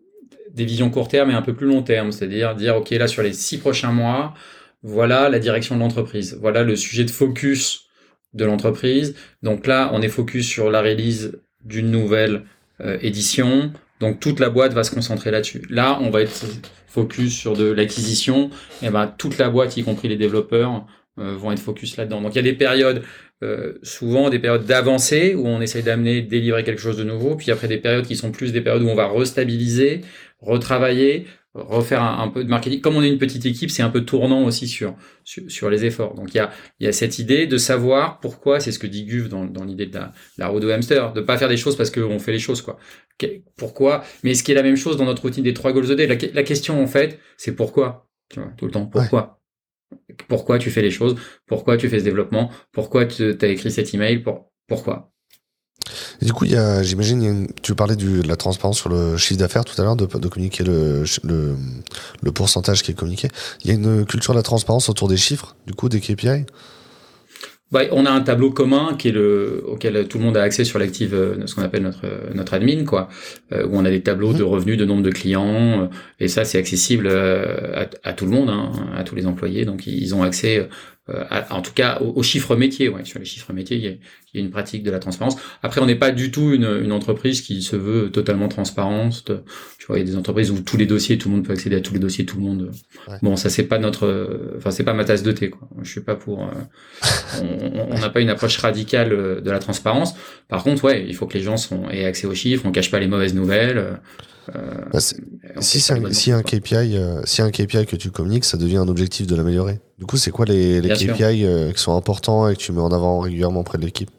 [0.55, 2.11] des visions court terme et un peu plus long terme.
[2.13, 4.35] C'est-à-dire dire, OK, là, sur les six prochains mois,
[4.83, 6.37] voilà la direction de l'entreprise.
[6.41, 7.87] Voilà le sujet de focus
[8.35, 9.15] de l'entreprise.
[9.43, 11.33] Donc là, on est focus sur la release
[11.65, 12.43] d'une nouvelle
[12.81, 13.73] euh, édition.
[14.01, 15.63] Donc toute la boîte va se concentrer là-dessus.
[15.71, 16.47] Là, on va être
[16.89, 18.51] focus sur de l'acquisition.
[18.83, 20.87] Et ben toute la boîte, y compris les développeurs,
[21.21, 22.21] vont être focus là-dedans.
[22.21, 23.03] Donc il y a des périodes
[23.43, 27.51] euh, souvent des périodes d'avancée où on essaye d'amener, délivrer quelque chose de nouveau, puis
[27.51, 30.03] après des périodes qui sont plus des périodes où on va restabiliser,
[30.41, 32.83] retravailler, refaire un, peu de marketing.
[32.83, 36.15] Comme on est une petite équipe, c'est un peu tournant aussi sur, sur, les efforts.
[36.15, 39.05] Donc il y a, y a cette idée de savoir pourquoi, c'est ce que dit
[39.07, 41.91] Guve dans, dans l'idée de la, la road hamster, de pas faire des choses parce
[41.91, 42.79] qu'on fait les choses quoi.
[43.57, 44.05] Pourquoi?
[44.23, 46.07] Mais ce qui est la même chose dans notre routine des trois goals a day,
[46.07, 48.07] la, la question en fait, c'est pourquoi?
[48.29, 48.87] Tu vois, tout le temps.
[48.87, 49.40] Pourquoi?
[50.29, 51.17] Pourquoi tu fais les choses?
[51.47, 52.51] Pourquoi tu fais ce développement?
[52.73, 54.19] Pourquoi tu as écrit cet email?
[54.19, 55.11] Pour, Pourquoi?
[56.23, 59.97] Du coup, j'imagine, tu parlais de la transparence sur le chiffre d'affaires tout à l'heure,
[59.97, 61.57] de, de, communiquer le, le,
[62.23, 63.29] le, pourcentage qui est communiqué.
[63.65, 66.45] Il y a une culture de la transparence autour des chiffres, du coup, des KPI
[67.73, 70.65] bah, on a un tableau commun qui est le auquel tout le monde a accès
[70.65, 73.09] sur l'active, euh, ce qu'on appelle notre notre admin, quoi,
[73.53, 74.49] euh, où on a des tableaux de mhm.
[74.49, 75.87] revenus, de nombre de clients, euh,
[76.19, 79.87] et ça c'est accessible à, à, tout le monde, hein, à tous les employés, donc
[79.87, 80.69] ils ont accès
[81.11, 82.89] euh, en tout cas aux, chiffres métiers.
[82.89, 84.99] Ouais, sur les chiffres métiers, il y, a, il y a une pratique de la
[84.99, 85.37] transparence.
[85.63, 89.33] Après, on n'est pas du tout une, une, entreprise qui se veut totalement transparente.
[89.79, 91.53] Tu vois, il y a des entreprises où tous les dossiers, tout le monde peut
[91.53, 92.71] accéder à tous les dossiers, tout le monde.
[93.23, 95.51] Bon, ça c'est pas notre, enfin c'est pas ma tasse de thé.
[95.51, 95.69] Quoi.
[95.83, 96.45] Je suis pas pour.
[96.45, 97.41] Euh,
[97.91, 100.15] on n'a pas une approche radicale euh, de la transparence.
[100.49, 102.65] Par contre, ouais, il faut que les gens sont, aient accès aux chiffres.
[102.67, 104.01] On cache pas les mauvaises nouvelles.
[104.93, 104.99] Bah,
[105.61, 108.89] si c'est un, si un KPI, si un KPI que tu communiques, ça devient un
[108.89, 109.79] objectif de l'améliorer.
[110.01, 112.81] Du coup, c'est quoi les, les KPI euh, qui sont importants et que tu mets
[112.81, 114.11] en avant régulièrement auprès de l'équipe?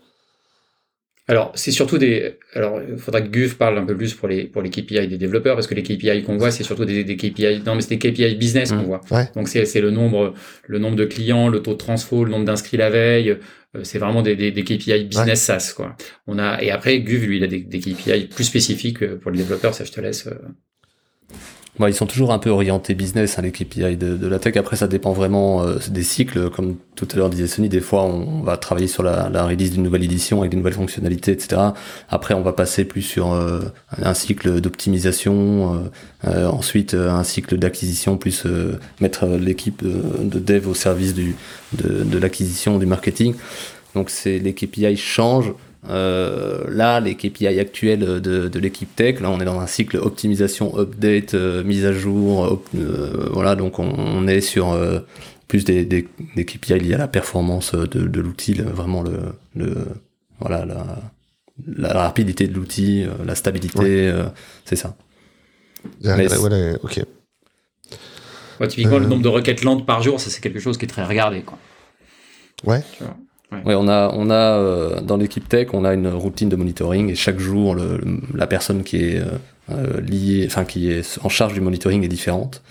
[1.28, 2.38] Alors, c'est surtout des.
[2.54, 5.18] Alors, il faudra que Guf parle un peu plus pour les pour les KPI des
[5.18, 7.64] développeurs, parce que les KPI qu'on voit, c'est surtout des, des KPI.
[7.66, 8.86] Non, mais c'est des KPI business qu'on mmh.
[8.86, 9.02] voit.
[9.36, 10.36] Donc, c'est c'est le nombre
[10.68, 13.38] le nombre de clients, le taux de transfo, le nombre d'inscrits la veille.
[13.76, 15.96] Euh, c'est vraiment des, des, des KPI business SaaS, quoi.
[16.28, 19.32] On a et après Guf, lui, il a des, des KPI plus spécifiques euh, pour
[19.32, 19.74] les développeurs.
[19.74, 20.28] Ça, je te laisse.
[21.80, 24.58] Bon, ils sont toujours un peu orientés business, hein, les KPI de, de, la tech.
[24.58, 26.50] Après, ça dépend vraiment euh, des cycles.
[26.50, 29.72] Comme tout à l'heure disait Sony, des fois, on, va travailler sur la, la release
[29.72, 31.62] d'une nouvelle édition avec des nouvelles fonctionnalités, etc.
[32.10, 33.62] Après, on va passer plus sur euh,
[34.02, 35.90] un cycle d'optimisation,
[36.26, 38.46] euh, ensuite un cycle d'acquisition, plus
[39.00, 41.38] mettre l'équipe de, dev au service du,
[41.74, 43.34] de, de l'acquisition, du marketing.
[43.96, 45.54] Donc, c'est les KPI changent
[45.90, 49.98] euh, là, les KPI actuels de, de l'équipe tech, là, on est dans un cycle
[49.98, 52.62] optimisation, update, euh, mise à jour.
[52.76, 54.78] Euh, voilà, donc on, est sur
[55.48, 59.18] plus des, des, des, KPI liés à la performance de, de l'outil, vraiment le,
[59.56, 59.76] le
[60.40, 61.00] voilà la,
[61.68, 64.14] la rapidité de l'outil, la stabilité,
[64.66, 64.96] c'est ça.
[66.84, 67.02] ok.
[68.68, 71.04] typiquement, le nombre de requêtes lentes par jour, ça c'est quelque chose qui est très
[71.04, 71.58] regardé, quoi.
[72.64, 72.84] Ouais.
[73.52, 73.76] Ouais.
[73.76, 77.16] on a, on a euh, dans l'équipe tech, on a une routine de monitoring et
[77.16, 78.00] chaque jour, le,
[78.34, 79.26] la personne qui est euh,
[79.72, 82.62] euh, liée, enfin qui est en charge du monitoring est différente.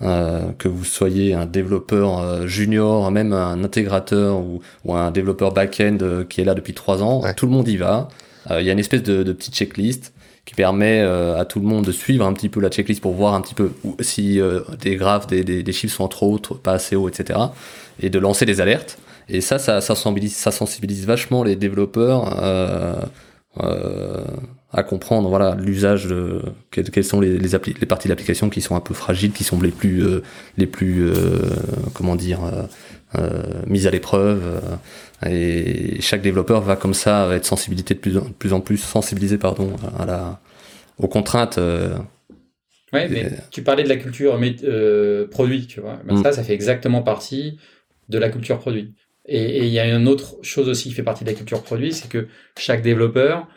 [0.00, 6.42] que vous soyez un développeur junior, même un intégrateur ou, ou un développeur back-end qui
[6.42, 8.08] est là depuis trois ans, tout le monde y va.
[8.50, 10.12] Il y a une espèce de, de petite checklist
[10.44, 13.32] qui permet à tout le monde de suivre un petit peu la checklist pour voir
[13.32, 13.70] un petit peu
[14.00, 14.38] si
[14.80, 17.38] des graphes, des, des, des, chiffres sont trop hauts, pas assez hauts, etc.
[18.00, 18.98] Et de lancer des alertes.
[19.28, 22.94] Et ça, ça, ça, sensibilise, ça sensibilise vachement les développeurs euh,
[23.62, 24.24] euh,
[24.72, 28.76] à comprendre voilà l'usage de quelles, sont les, les, les parties de l'application qui sont
[28.76, 30.22] un peu fragiles, qui sont les plus euh,
[30.58, 31.10] les plus
[31.94, 32.40] comment dire
[33.66, 34.42] mises à l'épreuve.
[35.24, 39.38] et chaque développeur va comme ça être sensibilisé de plus en plus, en plus sensibilisé
[39.38, 40.40] pardon à la
[40.98, 41.58] aux contraintes.
[42.92, 46.00] Ouais, mais tu parlais de la culture euh, produit, tu vois.
[46.04, 47.58] Ben ça, ça fait exactement partie
[48.08, 48.94] de la culture produit.
[49.28, 51.92] Et il y a une autre chose aussi qui fait partie de la culture produit,
[51.92, 53.48] c'est que chaque développeur,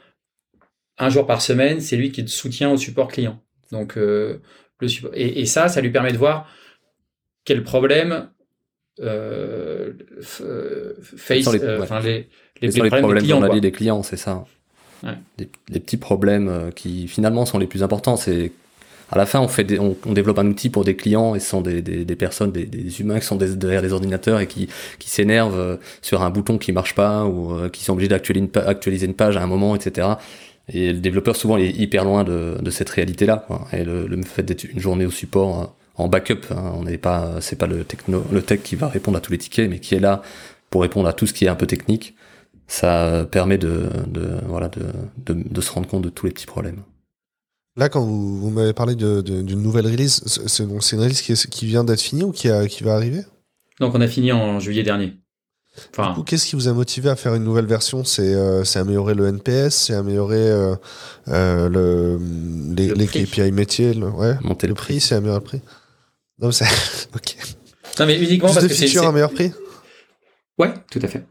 [0.97, 3.39] un jour par semaine, c'est lui qui soutient au support client.
[3.71, 4.39] Donc euh,
[4.79, 6.49] le support, et, et, ça, ça lui permet de voir
[7.45, 8.29] quel problème
[8.99, 9.93] euh,
[10.41, 12.27] euh face, les, euh, enfin les,
[12.62, 14.45] les, les problèmes, des clients, dans la vie des clients, c'est ça.
[15.03, 15.13] Ouais.
[15.38, 18.51] Les, petits problèmes qui finalement sont les plus importants, c'est
[19.12, 21.62] à la fin, on, fait on, développe un outil pour des clients et ce sont
[21.62, 24.69] des, des, personnes, des, humains qui sont derrière des ordinateurs et qui,
[25.00, 29.06] qui s'énervent euh, sur un bouton qui marche pas ou euh, qui sont obligés d'actualiser
[29.06, 30.08] une, page à un moment, etc.
[30.72, 33.48] Et le développeur souvent il est hyper loin de, de cette réalité-là.
[33.74, 37.41] Et le, fait d'être une journée au support euh, en backup, hein, on n'est pas,
[37.41, 39.95] c'est pas le, techno, le tech qui va répondre à tous les tickets, mais qui
[39.95, 40.22] est là
[40.69, 42.15] pour répondre à tout ce qui est un peu technique.
[42.67, 43.89] Ça permet de,
[44.48, 46.84] voilà, de, de se rendre compte de tous les petits problèmes.
[47.80, 52.26] Là, quand vous, m'avez parlé d'une nouvelle release, c'est une release qui, vient d'être finie
[52.26, 53.22] ou qui, va arriver?
[53.80, 55.13] Donc, on a fini en juillet dernier.
[55.98, 58.04] Enfin, qu'est-ce qui vous a motivé à faire une nouvelle version?
[58.04, 60.76] C'est euh, améliorer le NPS, c'est améliorer euh,
[61.30, 62.20] euh, le,
[62.76, 65.62] les, KPI métiers, le, ouais, monter le prix, c'est améliorer le prix.
[66.39, 66.65] Non, c'est
[67.15, 67.38] ok.
[67.98, 69.54] Non, mais uniquement parce que c'est un meilleur prix?
[70.58, 71.26] Ouais, tout à fait.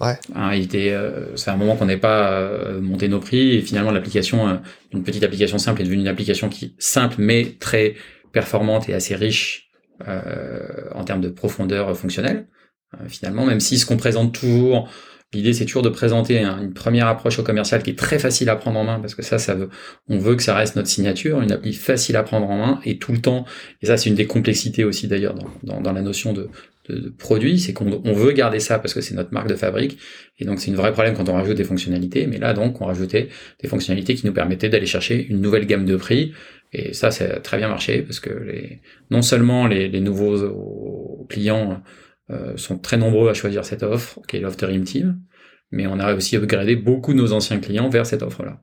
[0.00, 0.18] Ouais.
[0.34, 3.62] Hein, il était, euh, c'est un moment qu'on n'ait pas euh, monté nos prix et
[3.62, 4.56] finalement l'application, euh,
[4.92, 7.94] une petite application simple est devenue une application qui simple mais très
[8.32, 9.66] performante et assez riche
[10.94, 12.46] en termes de profondeur fonctionnelle.
[13.06, 14.88] finalement, même si ce qu'on présente toujours
[15.32, 18.56] L'idée, c'est toujours de présenter une première approche au commercial qui est très facile à
[18.56, 19.68] prendre en main, parce que ça, ça veut,
[20.08, 22.98] on veut que ça reste notre signature, une appli facile à prendre en main et
[22.98, 23.44] tout le temps.
[23.80, 26.48] Et ça, c'est une des complexités aussi d'ailleurs dans, dans, la notion de,
[26.90, 29.98] de, produit, c'est qu'on on veut garder ça parce que c'est notre marque de fabrique.
[30.38, 32.26] Et donc, c'est une vraie problème quand on rajoute des fonctionnalités.
[32.26, 33.28] Mais là, donc, on rajoutait
[33.62, 36.32] des fonctionnalités qui nous permettaient d'aller chercher une nouvelle gamme de prix.
[36.72, 38.30] Et ça, ça a très bien marché parce que
[39.10, 41.82] non seulement les, nouveaux clients
[42.30, 45.20] euh, sont très nombreux à choisir cette offre, qui est l'offre Dream Team,
[45.72, 48.60] mais on a aussi upgradé beaucoup de nos anciens clients vers cette offre-là.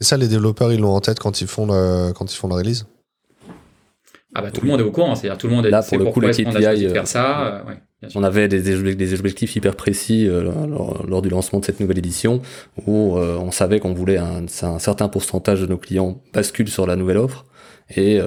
[0.00, 2.56] Et ça, les développeurs, ils l'ont en tête quand ils font quand ils font la
[2.56, 2.86] release?
[4.34, 5.98] Ah bah tout le monde est au courant, c'est-à-dire tout le monde est Là, pour
[5.98, 7.62] le coup, les KPI, faire ça.
[7.68, 10.42] Euh, on avait des, des, objectifs hyper précis euh,
[11.06, 12.40] lors, du lancement de cette nouvelle édition
[12.86, 16.96] où on savait qu'on voulait un, un, certain pourcentage de nos clients basculent sur la
[16.96, 17.46] nouvelle offre
[17.96, 18.20] et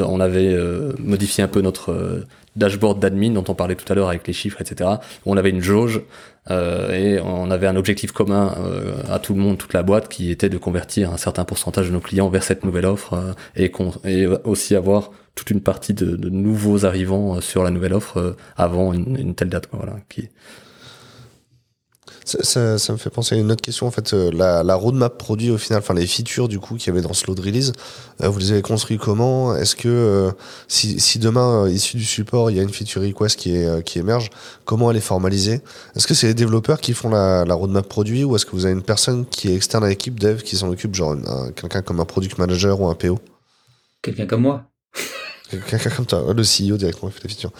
[0.00, 0.56] on avait
[0.98, 2.24] modifié un peu notre
[2.56, 4.90] dashboard d'admin dont on parlait tout à l'heure avec les chiffres, etc.
[5.24, 6.02] On avait une jauge
[6.50, 10.08] euh, et on avait un objectif commun euh, à tout le monde, toute la boîte,
[10.08, 13.32] qui était de convertir un certain pourcentage de nos clients vers cette nouvelle offre euh,
[13.56, 13.72] et,
[14.04, 18.92] et, aussi avoir toute une partie de, de nouveaux arrivants sur la nouvelle offre avant
[18.92, 19.68] une, une, telle date.
[19.72, 19.96] Voilà,
[22.26, 23.86] ça, ça, me fait penser à une autre question.
[23.86, 26.88] En fait, euh, la, la roadmap produit au final, enfin les features du coup qu'il
[26.88, 27.72] y avait dans ce load release,
[28.20, 29.54] euh, vous les avez construits comment?
[29.54, 30.32] Est-ce que euh,
[30.66, 34.00] si, si, demain, issu du support, il y a une feature request qui, est, qui
[34.00, 34.30] émerge,
[34.64, 35.60] comment elle est formalisée?
[35.94, 38.64] Est-ce que c'est les développeurs qui font la, la roadmap produit ou est-ce que vous
[38.66, 41.16] avez une personne qui est externe à l'équipe dev qui s'en occupe, genre
[41.54, 43.20] quelqu'un comme un product manager ou un PO
[44.02, 44.64] Quelqu'un comme moi
[45.50, 47.52] Quelqu'un comme toi, le CEO directement fait la feature.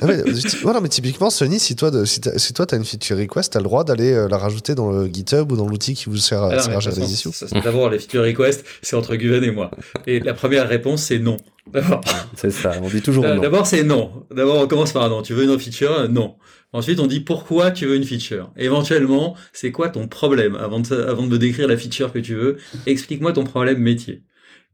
[0.00, 0.22] ah mais,
[0.64, 3.58] non, mais typiquement, Sony, si toi, de, si, si toi, t'as une feature request, t'as
[3.58, 6.42] le droit d'aller euh, la rajouter dans le GitHub ou dans l'outil qui vous sert,
[6.42, 7.28] à ah gérer les issues.
[7.62, 9.70] D'abord, les feature requests, c'est entre Guven et moi.
[10.06, 11.36] Et la première réponse, c'est non.
[11.70, 12.00] D'abord.
[12.36, 13.38] C'est ça, on dit toujours non.
[13.38, 14.24] D'abord, c'est non.
[14.34, 15.22] D'abord, on commence par non.
[15.22, 16.36] Tu veux une feature Non.
[16.72, 18.50] Ensuite, on dit pourquoi tu veux une feature.
[18.56, 22.34] Éventuellement, c'est quoi ton problème avant de, avant de me décrire la feature que tu
[22.34, 22.58] veux?
[22.86, 24.22] Explique-moi ton problème métier.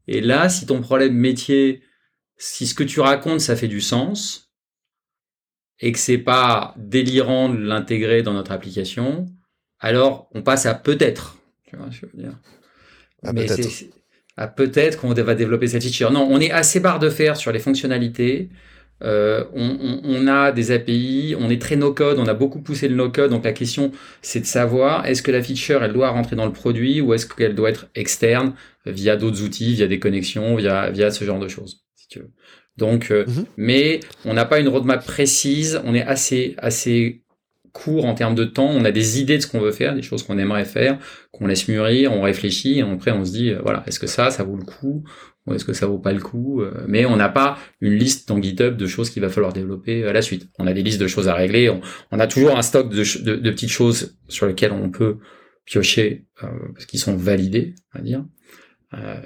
[0.07, 1.81] Et là, si ton problème métier,
[2.37, 4.47] si ce que tu racontes, ça fait du sens,
[5.79, 9.27] et que c'est pas délirant de l'intégrer dans notre application,
[9.79, 11.37] alors on passe à peut-être.
[11.67, 12.39] Tu vois, je veux dire?
[13.23, 13.69] À peut-être.
[14.37, 16.11] À peut-être qu'on va développer cette feature.
[16.11, 18.49] Non, on est assez barre de fer sur les fonctionnalités.
[19.03, 22.87] Euh, on, on, on, a des API, on est très no-code, on a beaucoup poussé
[22.87, 23.31] le no-code.
[23.31, 26.53] Donc la question, c'est de savoir est-ce que la feature, elle doit rentrer dans le
[26.53, 28.53] produit ou est-ce qu'elle doit être externe
[28.85, 31.86] via d'autres outils, via des connexions, via, via ce genre de choses?
[32.77, 33.45] Donc, euh, mhm.
[33.57, 35.81] mais on n'a pas une roadmap précise.
[35.83, 37.23] On est assez assez
[37.73, 38.69] court en termes de temps.
[38.69, 40.99] On a des idées de ce qu'on veut faire, des choses qu'on aimerait faire,
[41.31, 44.31] qu'on laisse mûrir, on réfléchit et après on se dit euh, voilà est-ce que ça
[44.31, 45.03] ça vaut le coup
[45.45, 48.27] ou est-ce que ça vaut pas le coup euh, Mais on n'a pas une liste
[48.27, 50.49] dans GitHub de choses qu'il va falloir développer à la suite.
[50.59, 51.69] On a des listes de choses à régler.
[52.11, 55.19] On, a toujours un stock de, de, petites choses sur lesquelles on peut
[55.63, 56.25] piocher
[56.73, 58.25] parce qu'ils sont validés, on va dire.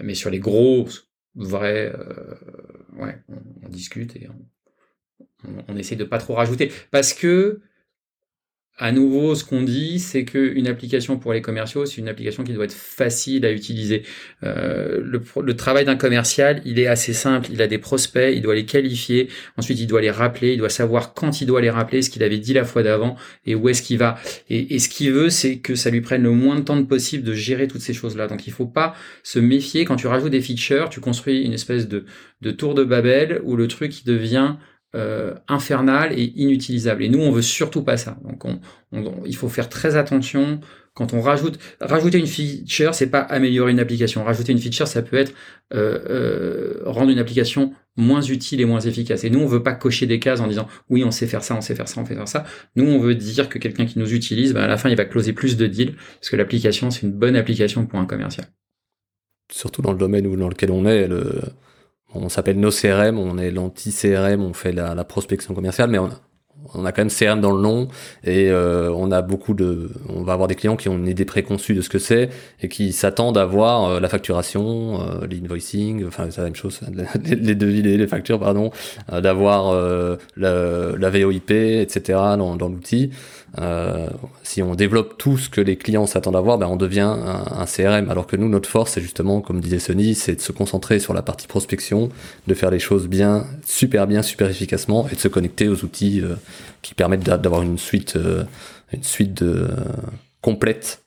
[0.04, 0.88] mais sur les gros
[1.36, 2.36] vrai, euh,
[2.94, 3.17] ouais,
[3.63, 6.72] on, discute et on, on, essaie de pas trop rajouter.
[6.91, 7.62] Parce que
[8.78, 12.54] à nouveau, ce qu'on dit, c'est qu'une application pour les commerciaux, c'est une application qui
[12.54, 14.02] doit être facile à utiliser.
[14.44, 17.50] Euh, le, travail d'un commercial, il est assez simple.
[17.52, 19.28] Il a des prospects, il doit les qualifier.
[19.56, 20.54] Ensuite, il doit les rappeler.
[20.54, 23.18] Il doit savoir quand il doit les rappeler, ce qu'il avait dit la fois d'avant
[23.46, 24.18] et où est-ce qu'il va.
[24.50, 27.34] Et, ce qu'il veut, c'est que ça lui prenne le moins de temps possible de
[27.34, 28.28] gérer toutes ces choses-là.
[28.28, 30.90] Donc, il faut pas se méfier quand tu rajoutes des features.
[30.90, 32.04] Tu construis une espèce de,
[32.52, 34.56] tour de Babel où le truc devient
[34.93, 37.04] euh, infernal et inutilisable.
[37.04, 38.17] Et nous, on veut surtout pas ça.
[38.25, 38.60] Donc, on,
[39.25, 40.60] il faut faire très attention
[40.93, 41.60] quand on rajoute.
[41.80, 44.21] Rajouter une feature, c'est pas améliorer une application.
[44.25, 45.34] Rajouter une feature, ça peut être
[45.73, 49.23] euh, euh, rendre une application moins utile et moins efficace.
[49.23, 51.56] Et nous, on veut pas cocher des cases en disant oui, on sait faire ça,
[51.56, 52.43] on sait faire ça, on sait faire ça.
[52.75, 55.06] Nous, on veut dire que quelqu'un qui nous utilise, ben, à la fin, il va
[55.06, 58.47] closer plus de deals parce que l'application, c'est une bonne application pour un commercial.
[59.49, 61.08] Surtout dans le domaine où, dans lequel on est,
[62.13, 66.21] on s'appelle nos CRM, on est l'anti-CRM, on fait la, prospection commerciale, mais on a,
[66.74, 67.88] on quand même CRM dans le nom
[68.24, 71.26] et euh, on a beaucoup de, on va avoir des clients qui ont une idée
[71.26, 72.30] préconçue de ce que c'est
[72.62, 76.82] et qui s'attendent à voir euh, la facturation, euh, l'invoicing, enfin c'est la même chose,
[77.24, 78.71] les devis, les, factures, pardon,
[79.12, 79.74] d'avoir
[80.38, 82.19] la, VOIP, etc.
[82.38, 83.12] dans l'outil.
[83.60, 84.08] Euh,
[84.44, 87.66] si on développe tout ce que les clients s'attendent à voir, ben on devient un,
[87.66, 88.10] CRM.
[88.10, 91.14] Alors que nous, notre force, c'est justement, comme disait Sony, c'est de se concentrer sur
[91.14, 92.10] la partie prospection,
[92.48, 96.22] de faire les choses bien, super bien, super efficacement, et de se connecter aux outils
[96.22, 96.36] euh,
[96.82, 98.44] qui permettent d'avoir une suite, euh,
[98.94, 99.68] une suite de,
[100.42, 101.04] complète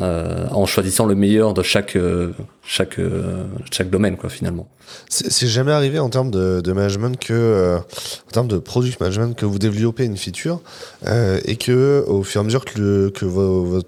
[0.00, 2.32] euh, en choisissant le meilleur de chaque euh,
[2.64, 4.68] chaque euh, chaque domaine quoi finalement.
[5.08, 9.46] C'est jamais arrivé en termes de, de management que en termes de product management que
[9.46, 10.60] vous développez une feature
[11.06, 13.86] et que au fur et à mesure que, le, que votre,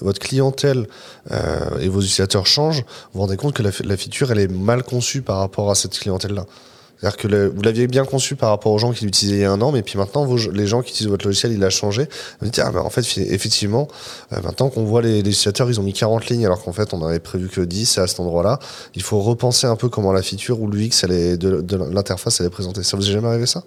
[0.00, 0.88] votre clientèle
[1.30, 4.82] et vos utilisateurs changent, vous vous rendez compte que la, la feature elle est mal
[4.82, 6.46] conçue par rapport à cette clientèle là.
[7.02, 9.50] C'est-à-dire que vous l'aviez bien conçu par rapport aux gens qui l'utilisaient il y a
[9.50, 12.08] un an, mais puis maintenant, les gens qui utilisent votre logiciel, il a changé.
[12.40, 13.88] Vous dites, ah, ben, en fait, effectivement,
[14.32, 17.04] euh, maintenant qu'on voit les, utilisateurs, ils ont mis 40 lignes, alors qu'en fait, on
[17.04, 18.60] avait prévu que 10 à cet endroit-là.
[18.94, 22.50] Il faut repenser un peu comment la feature ou l'UX de, de l'interface, elle est
[22.50, 22.84] présentée.
[22.84, 23.64] Ça vous est jamais arrivé ça?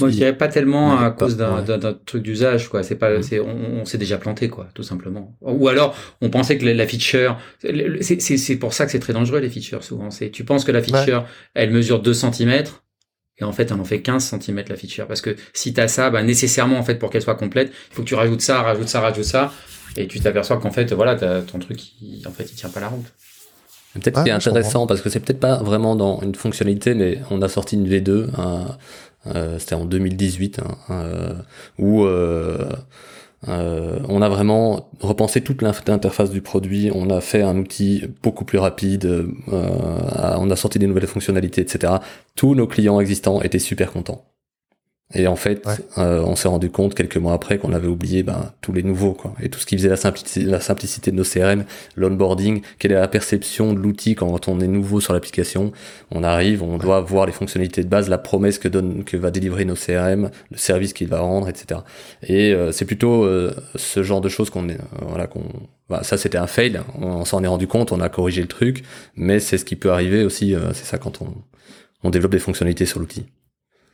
[0.00, 2.82] Moi, je dirais pas tellement à cause d'un truc d'usage, quoi.
[2.82, 3.22] C'est pas, mm.
[3.22, 5.36] c'est, on, s'est déjà planté, quoi, tout simplement.
[5.40, 7.38] Ou alors, on pensait que la, feature,
[8.00, 10.10] c'est pour ça que c'est très dangereux les features souvent.
[10.10, 12.64] C'est, tu penses que la feature, elle mesure 2 cm,
[13.40, 15.06] et en fait, elle en fait 15 cm la feature.
[15.06, 17.94] Parce que si tu as ça, bah, nécessairement, en fait, pour qu'elle soit complète, il
[17.94, 19.52] faut que tu rajoutes ça, rajoutes ça, rajoutes ça,
[19.96, 21.80] et tu t'aperçois qu'en fait, voilà, ton truc,
[22.26, 23.06] en fait, il tient pas la route.
[23.94, 27.40] Peut-être qui est intéressant parce que c'est peut-être pas vraiment dans une fonctionnalité, mais on
[27.42, 28.64] a sorti une V2, euh,
[29.58, 31.34] c'était en 2018, hein, euh,
[31.78, 32.64] où euh,
[33.46, 38.58] on a vraiment repensé toute l'interface du produit, on a fait un outil beaucoup plus
[38.58, 41.94] rapide, on a sorti des nouvelles fonctionnalités, etc.
[42.34, 44.24] Tous nos clients existants étaient super contents.
[45.14, 45.66] Et en fait,
[45.96, 49.14] euh, on s'est rendu compte quelques mois après qu'on avait oublié ben, tous les nouveaux,
[49.14, 49.32] quoi.
[49.42, 51.64] Et tout ce qui faisait la simplicité, la simplicité de nos CRM,
[51.96, 55.72] l'onboarding, quelle est la perception de l'outil quand on est nouveau sur l'application.
[56.10, 59.30] On arrive, on doit voir les fonctionnalités de base, la promesse que donne, que va
[59.30, 61.80] délivrer nos CRM, le service qu'il va rendre, etc.
[62.22, 65.44] Et euh, c'est plutôt euh, ce genre de choses qu'on est, voilà, qu'on,
[65.88, 66.82] bah, ça c'était un fail.
[67.00, 68.84] On, s'en est rendu compte, on a corrigé le truc,
[69.16, 70.54] mais c'est ce qui peut arriver aussi.
[70.74, 71.28] c'est ça quand on,
[72.02, 73.24] on développe des fonctionnalités sur l'outil.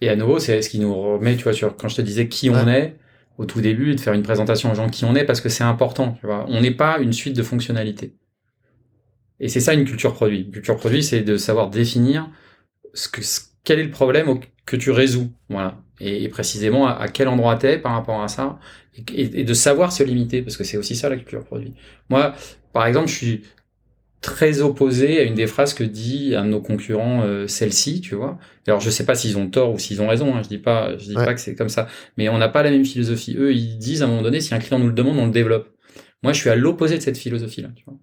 [0.01, 2.29] Et à nouveau, c'est ce qui nous remet, tu vois, sur quand je te disais
[2.29, 2.97] qui on est
[3.39, 5.65] au tout début, de faire une présentation aux gens qui on est, parce que c'est
[5.65, 6.47] important, tu vois.
[6.49, 8.15] On n'est pas une suite de fonctionnalités.
[9.41, 10.43] Et c'est ça une culture produit.
[10.43, 12.31] Une culture produit, c'est de savoir définir
[12.93, 13.21] ce que,
[13.65, 15.81] quel est le problème que tu résous, voilà.
[16.01, 18.59] Et, précisément à, quel endroit t'es par rapport à ça,
[18.97, 21.75] et, et de savoir se limiter, parce que c'est aussi ça la culture produit.
[22.11, 22.35] Moi,
[22.73, 23.43] par exemple, je suis
[24.25, 28.15] très opposé à une des phrases que dit un de nos concurrents, euh, celle-ci, tu
[28.15, 28.39] vois.
[28.67, 30.97] Alors je sais pas s'ils ont tort ou s'ils ont raison, hein, je dis pas,
[30.97, 33.37] je dis pas que c'est comme ça, mais on n'a pas la même philosophie.
[33.39, 35.31] Eux, ils disent à un moment donné, si un client nous le demande, on le
[35.31, 35.69] développe.
[36.23, 37.99] Moi, je suis à l'opposé de cette philosophie-là, tu vois.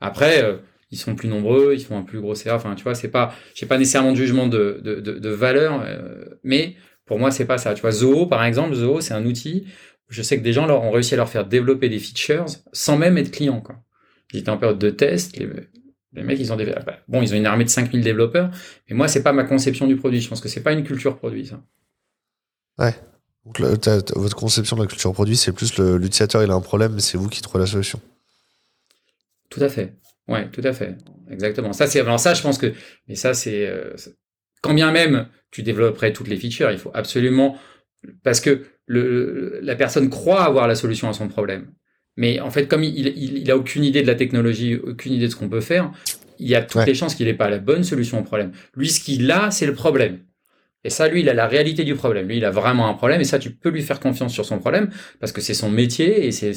[0.00, 0.58] Après, euh,
[0.92, 3.34] ils sont plus nombreux, ils font un plus gros CA, enfin, tu vois, c'est pas,
[3.56, 7.58] j'ai pas nécessairement de jugement de, de, de, valeur, euh, mais pour moi, c'est pas
[7.58, 7.74] ça.
[7.74, 9.66] Tu vois, Zoho, par exemple, Zoho, c'est un outil.
[10.08, 12.96] je sais que des gens leur ont réussi à leur faire développer des features sans
[12.96, 13.83] même être clients, quoi.
[14.34, 15.36] Ils étaient en période de test.
[15.36, 15.46] Les,
[16.22, 18.50] mecs, ils ont des, bah, bon, ils ont une armée de 5000 développeurs.
[18.88, 20.20] Mais moi, c'est pas ma conception du produit.
[20.20, 21.62] Je pense que c'est pas une culture produit, ça.
[22.78, 22.94] Ouais.
[23.44, 27.00] Donc, votre conception de la culture produit, c'est plus l'utilisateur, il a un problème, mais
[27.00, 28.00] c'est vous qui trouvez la solution.
[29.50, 29.94] Tout à fait.
[30.26, 30.96] Ouais, tout à fait.
[31.30, 31.72] Exactement.
[31.72, 32.72] Ça, c'est, alors ça, je pense que,
[33.06, 33.94] mais ça, c'est, euh,
[34.62, 37.56] quand bien même tu développerais toutes les features, il faut absolument,
[38.24, 41.70] parce que le, la personne croit avoir la solution à son problème.
[42.16, 45.30] Mais en fait, comme il, il, a aucune idée de la technologie, aucune idée de
[45.30, 45.90] ce qu'on peut faire,
[46.38, 48.52] il y a toutes les chances qu'il n'ait pas la bonne solution au problème.
[48.76, 50.20] Lui, ce qu'il a, c'est le problème.
[50.84, 52.28] Et ça, lui, il a la réalité du problème.
[52.28, 54.58] Lui, il a vraiment un problème, et ça, tu peux lui faire confiance sur son
[54.58, 56.52] problème, parce que c'est son métier, et c'est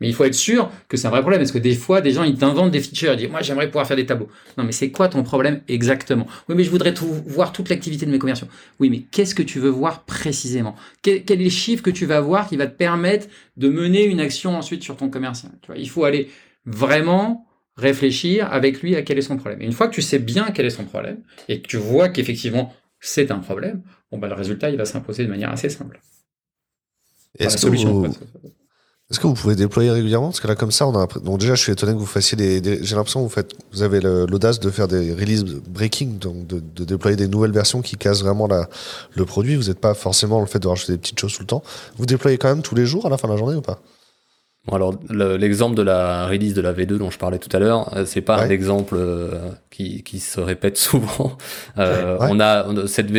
[0.00, 2.12] mais il faut être sûr que c'est un vrai problème, parce que des fois, des
[2.12, 4.28] gens, ils t'inventent des features, ils disent, moi, j'aimerais pouvoir faire des tableaux.
[4.58, 6.26] Non, mais c'est quoi ton problème exactement?
[6.48, 8.48] Oui, mais je voudrais tout, voir toute l'activité de mes commerciaux.
[8.78, 10.76] Oui, mais qu'est-ce que tu veux voir précisément?
[11.02, 14.20] Quel, est le chiffre que tu vas voir qui va te permettre de mener une
[14.20, 15.52] action ensuite sur ton commercial?
[15.62, 16.28] Tu vois, Il faut aller
[16.66, 19.62] vraiment réfléchir avec lui à quel est son problème.
[19.62, 22.08] Et une fois que tu sais bien quel est son problème, et que tu vois
[22.08, 26.00] qu'effectivement, c'est un problème, bon, bah, le résultat, il va s'imposer de manière assez simple.
[27.38, 28.08] Est-ce que vous...
[29.08, 30.28] Est-ce que vous pouvez déployer régulièrement?
[30.28, 32.36] Parce que là, comme ça, on a donc déjà, je suis étonné que vous fassiez
[32.36, 32.82] des.
[32.82, 36.60] J'ai l'impression que vous faites, vous avez l'audace de faire des release breaking, donc de,
[36.60, 38.68] de, déployer des nouvelles versions qui cassent vraiment la,
[39.14, 39.54] le produit.
[39.54, 41.62] Vous n'êtes pas forcément le fait de rajouter des petites choses tout le temps.
[41.98, 43.80] Vous déployez quand même tous les jours à la fin de la journée ou pas?
[44.72, 48.04] Alors l'exemple de la release de la V2 dont je parlais tout à l'heure, euh,
[48.04, 51.38] c'est pas un exemple euh, qui, qui, se répète souvent.
[51.78, 53.10] Euh, On a, cette,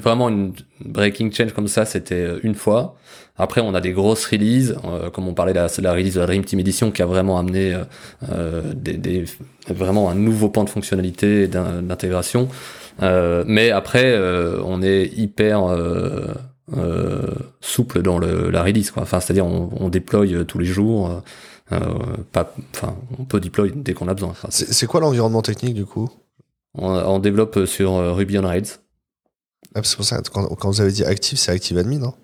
[0.00, 0.52] vraiment une
[0.84, 2.96] breaking change comme ça, c'était une fois.
[3.36, 6.20] Après, on a des grosses releases, euh, comme on parlait de la, la, release de
[6.20, 7.74] la Dream Team Edition, qui a vraiment amené
[8.30, 9.24] euh, des, des,
[9.68, 12.48] vraiment un nouveau pan de fonctionnalité d'intégration.
[13.02, 14.18] Euh, mais après,
[14.64, 15.62] on est hyper
[17.60, 18.90] souple dans le, la release.
[18.90, 19.02] Quoi.
[19.02, 21.22] Enfin, c'est-à-dire, on, on déploie tous les jours.
[22.32, 24.34] pas, enfin, on peut déployer dès qu'on a besoin.
[24.50, 26.10] c'est quoi l'environnement technique du coup?
[26.74, 28.78] On, on, développe sur Ruby on Rails.
[29.74, 32.14] Ah, c'est pour ça, quand, quand, vous avez dit active, c'est Active Admin, non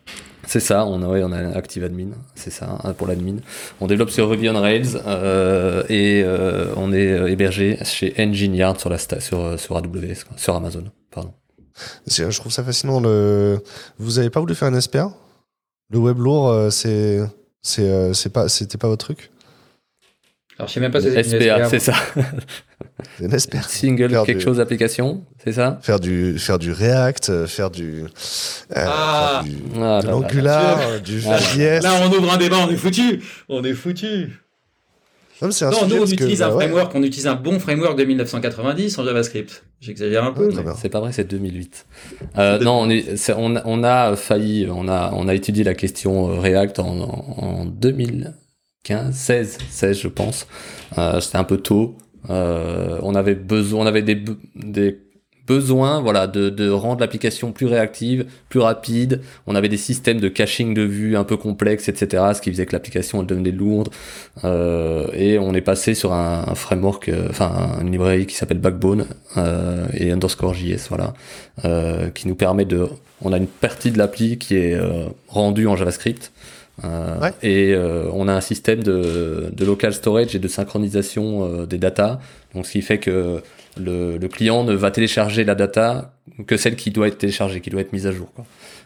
[0.49, 3.37] C'est ça, on a, ouais, on a Active Admin, c'est ça, hein, pour l'admin.
[3.83, 8.55] On développe sur Ruby on Rails euh, et euh, on est euh, hébergé chez Engine
[8.55, 10.85] Yard sur, la sur, sur AWS, sur Amazon.
[11.11, 11.35] Pardon.
[12.07, 12.99] Je trouve ça fascinant.
[12.99, 13.63] Le...
[13.99, 15.13] Vous avez pas voulu faire un SPA
[15.91, 17.21] Le web lourd, c'est
[17.61, 19.31] c'est pas c'était pas votre truc?
[20.59, 21.95] Alors, je sais même pas si c'est SPA, c'est ça.
[23.21, 23.63] une SPA.
[23.69, 25.79] Single quelque chose application, c'est ça?
[25.83, 28.07] Faire du faire du React, faire du, euh,
[28.75, 29.43] ah.
[29.45, 31.83] du ah, l'Angular, du JS.
[31.83, 33.23] Là, on ouvre un débat, on est foutu.
[33.49, 34.31] On est foutu.
[35.41, 38.05] Non, un non nous, on utilise un bah, framework, on utilise un bon framework de
[38.05, 39.65] 1990 en JavaScript.
[39.81, 40.51] J'exagère un peu.
[40.77, 41.87] c'est pas vrai, c'est 2008.
[42.37, 46.33] Euh, non, on, est, on, on, a failli, on a, on a étudié la question
[46.33, 48.35] euh, React en, en 2000.
[48.89, 50.47] 15, 16, 16 je pense.
[50.97, 51.97] Euh, C'était un peu tôt.
[52.31, 54.99] Euh, on avait besoin, on avait des,
[55.47, 59.21] besoins, voilà, de, rendre l'application plus réactive, plus rapide.
[59.47, 62.33] On avait des systèmes de caching de vue un peu complexes, etc.
[62.35, 63.91] Ce qui faisait que l'application elle devenait lourde.
[64.45, 69.07] Euh, et on est passé sur un, un framework, enfin une librairie qui s'appelle Backbone
[69.93, 71.13] et underscore JS, voilà,
[72.15, 72.89] qui nous permet de,
[73.21, 74.81] on a une partie de l'appli qui est
[75.29, 76.33] rendue en JavaScript
[76.85, 81.67] euh, et euh, on a un système de, de, local storage et de synchronisation euh,
[81.67, 82.21] des datas,
[82.55, 83.43] donc ce qui fait que
[83.77, 86.13] le, le, client ne va télécharger la data
[86.47, 88.29] que celle qui doit être téléchargée, qui doit être mise à jour.
[88.33, 88.45] Quoi.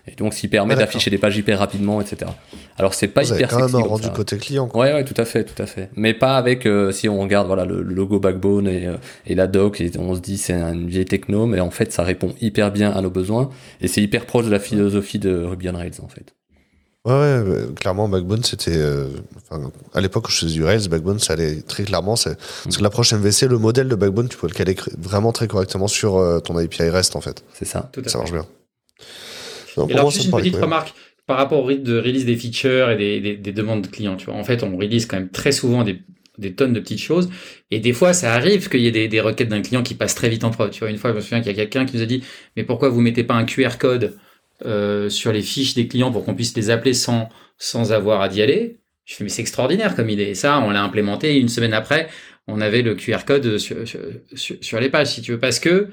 [0.09, 2.31] Et donc, ce qui permet d'afficher des pages hyper rapidement, etc.
[2.77, 4.67] Alors, c'est pas Vous hyper avez quand même rendu côté client.
[4.67, 4.81] Quoi.
[4.81, 5.91] Ouais, ouais, tout à fait, tout à fait.
[5.95, 8.89] Mais pas avec, si on regarde voilà le, logo Backbone et,
[9.27, 12.03] et, la doc, et on se dit c'est une vieille techno, mais en fait, ça
[12.03, 15.69] répond hyper bien à nos besoins et c'est hyper proche de la philosophie de Ruby
[15.69, 16.35] on Rails, en fait.
[17.05, 17.43] Ouais,
[17.75, 18.77] clairement, Backbone, c'était.
[18.77, 19.09] Euh,
[19.93, 22.15] à l'époque où je faisais du Rails, Backbone, ça allait très clairement.
[22.15, 25.49] C'est, Parce que l'approche MVC, le modèle de Backbone, tu peux le caler vraiment très
[25.49, 27.43] correctement sur euh, ton API REST, en fait.
[27.55, 27.91] C'est ça.
[28.07, 28.47] ça marche bien.
[29.89, 30.95] et alors, juste une petite remarque
[31.27, 34.17] par rapport au rythme de release des features et des, des, demandes de clients.
[34.17, 36.01] Tu vois, en fait, on release quand même très souvent des,
[36.39, 37.31] des tonnes de petites choses.
[37.73, 40.15] Et des fois, ça arrive qu'il y ait des, des requêtes d'un client qui passent
[40.15, 40.71] très vite en prod.
[40.71, 42.23] Tu vois, une fois, je me souviens qu'il y a quelqu'un qui nous a dit,
[42.57, 44.17] mais pourquoi vous mettez pas un QR code?
[44.65, 48.29] Euh, sur les fiches des clients pour qu'on puisse les appeler sans, sans avoir à
[48.29, 48.79] d'y aller.
[49.05, 50.25] Je fais, mais c'est extraordinaire comme idée.
[50.25, 51.39] Et ça, on l'a implémenté.
[51.39, 52.09] une semaine après,
[52.47, 53.77] on avait le QR code sur,
[54.35, 55.89] sur, les pages, si tu veux, parce que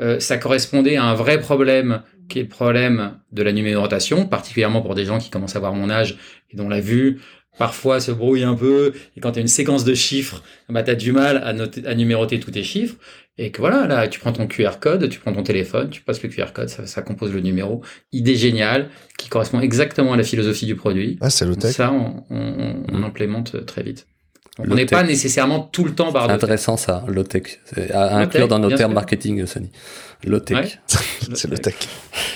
[0.00, 4.82] euh, ça correspondait à un vrai problème qui est le problème de la numérotation, particulièrement
[4.82, 6.16] pour des gens qui commencent à avoir mon âge
[6.50, 7.20] et dont la vue
[7.58, 10.90] parfois se brouille un peu, et quand tu as une séquence de chiffres, bah, tu
[10.90, 11.54] as du mal à,
[11.88, 12.96] à numéroter tous tes chiffres,
[13.36, 16.22] et que voilà, là, tu prends ton QR code, tu prends ton téléphone, tu passes
[16.22, 17.82] le QR code, ça, ça compose le numéro.
[18.12, 21.18] Idée géniale, qui correspond exactement à la philososie du produit.
[21.20, 21.74] Ah, c'est le tech.
[21.74, 24.06] Ça, on, on, on, implémente très vite.
[24.58, 27.58] on n'est pas nécessairement tout le temps barre C'est intéressant ça, low tech.
[27.92, 29.70] À, inclure dans nos termes marketing, Sony.
[30.24, 30.78] Low tech.
[31.34, 31.74] c'est le tech.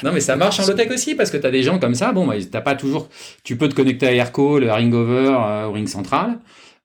[0.02, 1.94] Non, mais ça marche en low tech aussi parce que tu as des gens comme
[1.94, 2.10] ça.
[2.10, 3.08] Bon, bah, t'as pas toujours.
[3.44, 6.40] Tu peux te connecter à Aircall, à Ringover, euh, au Ring Central.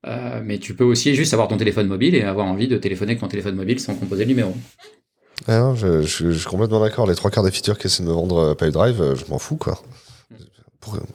[0.05, 3.11] Euh, mais tu peux aussi juste avoir ton téléphone mobile et avoir envie de téléphoner
[3.11, 4.53] avec ton téléphone mobile sans composer le numéro.
[5.47, 7.07] Ah je, suis complètement d'accord.
[7.07, 9.39] Les trois quarts des features qui essaient de me vendre euh, PipeDrive, euh, je m'en
[9.39, 9.81] fous, quoi.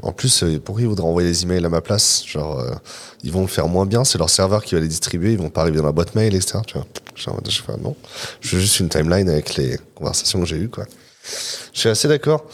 [0.02, 2.24] en plus, pour ils voudraient envoyer des emails à ma place.
[2.26, 2.64] Genre,
[3.22, 4.04] ils vont le faire moins bien.
[4.04, 5.32] C'est leur serveur qui va les distribuer.
[5.32, 6.58] Ils vont pas arriver dans la boîte mail, etc.
[7.14, 7.30] Je
[7.82, 7.96] non.
[8.40, 10.84] Je veux juste une timeline avec les conversations que j'ai eues, quoi.
[11.72, 12.44] Je suis assez d'accord.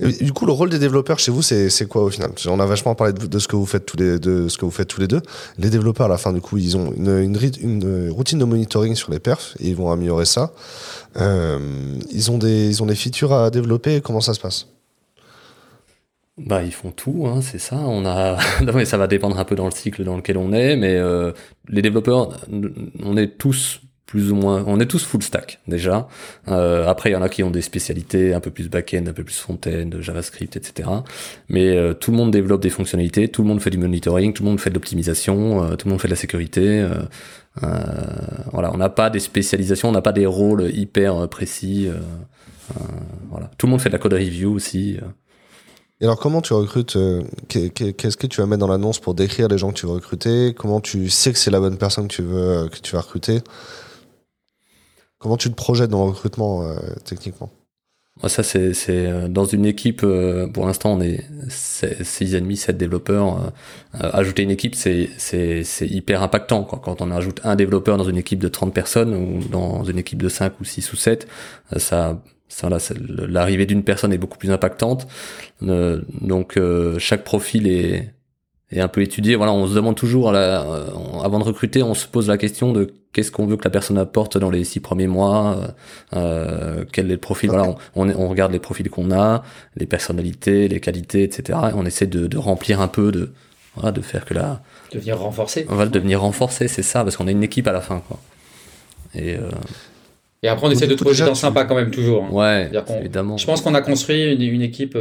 [0.00, 2.30] Du coup, le rôle des développeurs chez vous, c'est quoi au final?
[2.46, 5.22] On a vachement parlé de, ce que vous faites tous les deux.
[5.58, 7.36] Les développeurs, à la fin, du coup, ils ont une,
[8.10, 10.52] routine de monitoring sur les perfs et ils vont améliorer ça.
[11.16, 11.58] Euh,
[12.10, 14.00] ils ont des features à développer.
[14.00, 14.66] Comment ça se passe?
[16.38, 17.76] Bah, ils font tout, hein, c'est ça.
[17.76, 18.38] On a,
[18.84, 21.32] ça va dépendre un peu dans le cycle dans lequel on est, mais euh,
[21.68, 22.38] les développeurs,
[23.02, 26.08] on est tous plus ou moins, on est tous full stack déjà.
[26.48, 29.12] Euh, après, il y en a qui ont des spécialités un peu plus back-end, un
[29.12, 30.88] peu plus front-end, JavaScript, etc.
[31.50, 34.42] Mais euh, tout le monde développe des fonctionnalités, tout le monde fait du monitoring, tout
[34.42, 36.80] le monde fait de l'optimisation, euh, tout le monde fait de la sécurité.
[36.80, 36.94] Euh,
[37.62, 37.68] euh,
[38.50, 41.90] voilà, on n'a pas des spécialisations, on n'a pas des rôles hyper précis.
[43.30, 44.96] voilà, tout le monde fait de la code review aussi.
[46.00, 46.96] Et alors, comment tu recrutes
[47.48, 50.54] Qu'est-ce que tu vas mettre dans l'annonce pour décrire les gens que tu veux recruter?
[50.56, 53.42] Comment tu sais que c'est la bonne personne que tu veux que tu vas recruter?
[55.18, 57.50] Comment tu te projettes dans le recrutement euh, techniquement?
[58.26, 63.52] Ça, c'est euh, dans une équipe, euh, pour l'instant, on est 6,5, 7 développeurs.
[63.92, 65.08] ajouter une équipe, c'est
[65.80, 66.64] hyper impactant.
[66.64, 66.80] Quoi.
[66.82, 70.22] Quand on ajoute un développeur dans une équipe de 30 personnes ou dans une équipe
[70.22, 71.28] de 5 ou 6 ou 7,
[71.76, 75.06] ça, ça l'arrivée d'une personne est beaucoup plus impactante.
[75.60, 76.58] donc,
[76.98, 78.14] chaque profil est,
[78.70, 79.36] et un peu étudié.
[79.36, 80.64] Voilà, on se demande toujours, là,
[81.22, 83.98] avant de recruter, on se pose la question de qu'est-ce qu'on veut que la personne
[83.98, 85.58] apporte dans les six premiers mois,
[86.14, 87.50] euh, quel est le profil.
[87.50, 89.42] Voilà, on, on, regarde les profils qu'on a,
[89.76, 91.58] les personnalités, les qualités, etc.
[91.70, 93.32] Et on essaie de, de remplir un peu, de,
[93.74, 94.60] voilà, de faire que là.
[94.92, 95.66] Devenir renforcé.
[95.70, 98.18] On va devenir renforcé, c'est ça, parce qu'on a une équipe à la fin, quoi.
[99.14, 99.48] Et, euh...
[100.42, 102.24] et après, on essaie de trouver des gens sympas quand même, toujours.
[102.24, 102.30] Hein.
[102.30, 103.38] Ouais, évidemment.
[103.38, 104.98] Je pense qu'on a construit une, une équipe.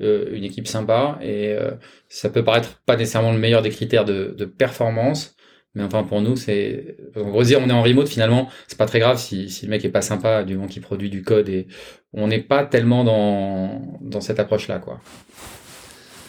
[0.00, 1.72] Euh, une équipe sympa et euh,
[2.08, 5.34] ça peut paraître pas nécessairement le meilleur des critères de, performance
[5.74, 8.86] mais enfin pour nous c'est on va dire on est en remote finalement c'est pas
[8.86, 11.48] très grave si, si le mec est pas sympa du moment qu'il produit du code
[11.48, 11.66] et
[12.12, 15.00] on n'est pas tellement dans dans cette approche là quoi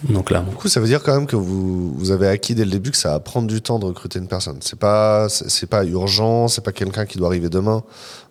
[0.04, 2.64] donc là, du coup, ça veut dire quand même que vous, vous avez acquis dès
[2.64, 4.60] le début que ça va prendre du temps de recruter une personne.
[4.62, 7.84] C'est pas, c'est pas urgent, c'est pas quelqu'un qui doit arriver demain.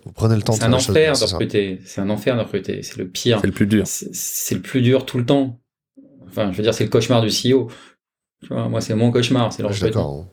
[0.05, 0.55] Vous prenez le temps.
[0.55, 1.81] C'est un enfer de recruter.
[1.85, 2.83] C'est un enfer de recruter.
[2.83, 3.41] C'est le pire.
[3.41, 3.85] C'est le plus dur.
[3.87, 5.61] C'est le plus dur tout le temps.
[6.27, 7.71] Enfin, je veux dire, c'est le cauchemar du CEO.
[8.43, 10.31] Tu vois, moi, c'est mon cauchemar, c'est le recrutement.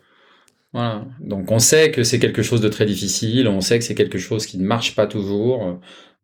[0.71, 1.05] Voilà.
[1.19, 3.47] Donc, on sait que c'est quelque chose de très difficile.
[3.47, 5.79] On sait que c'est quelque chose qui ne marche pas toujours.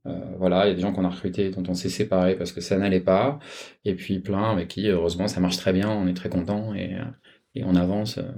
[0.08, 2.52] Euh, voilà, il y a des gens qu'on a recrutés dont on s'est séparé parce
[2.52, 3.38] que ça n'allait pas,
[3.86, 6.96] et puis plein avec qui heureusement ça marche très bien, on est très content et,
[6.96, 7.06] euh,
[7.54, 8.18] et on avance.
[8.18, 8.32] Euh.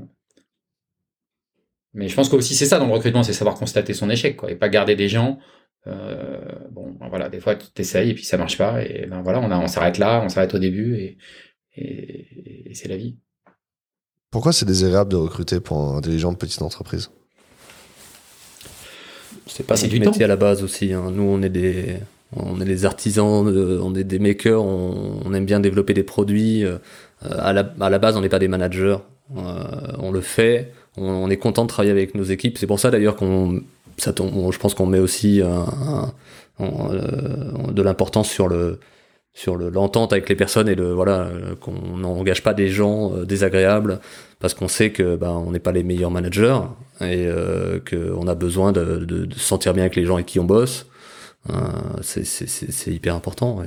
[1.93, 4.51] Mais je pense qu'aussi c'est ça dans le recrutement, c'est savoir constater son échec, quoi,
[4.51, 5.39] et pas garder des gens.
[5.86, 9.41] Bon, ben voilà, des fois tu t'essayes et puis ça marche pas, et ben voilà,
[9.41, 11.18] on, on s'arrête là, on s'arrête au début, et,
[11.76, 13.18] et, c'est la vie.
[14.32, 17.11] Pourquoi c'est désagréable de recruter pour un dirigeant de petite entreprise?
[19.48, 20.94] C'est pas du métier à la base aussi.
[20.94, 21.12] Hein.
[21.12, 21.98] Nous, on est des,
[22.36, 26.64] on est des artisans, on est des makers, on, aime bien développer des produits.
[26.64, 26.78] Euh,
[27.22, 28.98] à, la, à la base, on n'est pas des managers.
[29.38, 29.41] Euh,
[30.00, 30.72] on le fait.
[30.98, 32.58] On, est content de travailler avec nos équipes.
[32.58, 33.62] C'est pour ça d'ailleurs qu'on,
[33.98, 36.12] ça, je pense qu'on met aussi un,
[36.62, 38.80] euh, de l'importance sur le
[39.34, 41.29] sur l'entente avec les personnes et le voilà
[41.59, 43.99] qu'on n'engage pas des gens désagréables
[44.39, 46.59] parce qu'on sait que ben on n'est pas les meilleurs managers
[47.01, 50.27] et euh, qu'on a besoin de, de, de, se sentir bien avec les gens avec
[50.27, 50.86] qui on bosse.
[51.49, 51.55] Euh,
[52.01, 53.63] c'est hyper important.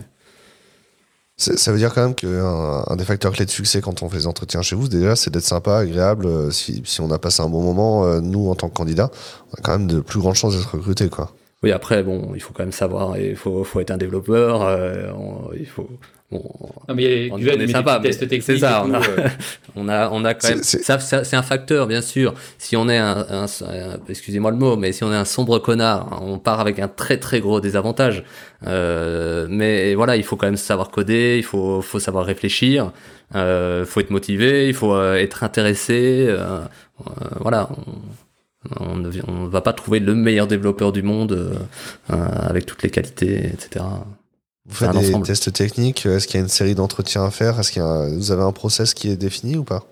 [1.37, 4.19] Ça veut dire quand même qu'un un des facteurs clés de succès quand on fait
[4.19, 6.27] des entretiens chez vous, déjà, c'est d'être sympa, agréable.
[6.27, 9.11] Euh, si, si, on a passé un bon moment, euh, nous, en tant que candidat,
[9.51, 11.11] on a quand même de plus grandes chances d'être recruté.
[11.11, 11.35] Quoi.
[11.63, 15.11] Oui, après, bon, il faut quand même savoir, il faut, faut être un développeur, euh,
[15.59, 15.89] il faut,
[16.31, 16.43] Bon,
[16.89, 18.83] non, mais on, est sympa, c'est ça.
[18.85, 19.29] On a, euh.
[19.77, 20.63] on a, on a, quand même.
[20.63, 22.35] C'est un facteur, bien sûr.
[22.59, 23.47] Si on est un, un,
[24.09, 27.19] excusez-moi le mot, mais si on est un sombre connard, on part avec un très
[27.19, 28.25] très gros désavantage.
[28.67, 32.91] Euh, mais voilà, il faut quand même savoir coder, il faut, faut savoir réfléchir,
[33.37, 36.27] euh, faut être motivé, il faut euh, être intéressé.
[36.29, 36.59] Euh,
[37.39, 37.69] voilà.
[37.71, 38.26] On,
[38.97, 41.59] ne on va pas trouver le meilleur développeur du monde
[42.09, 43.85] avec toutes les qualités, etc.
[44.69, 47.61] Vous faites des tests techniques Est-ce qu'il y a une série d'entretiens à faire?
[47.61, 49.87] Est-ce qu'il vous avez un process qui est défini ou pas?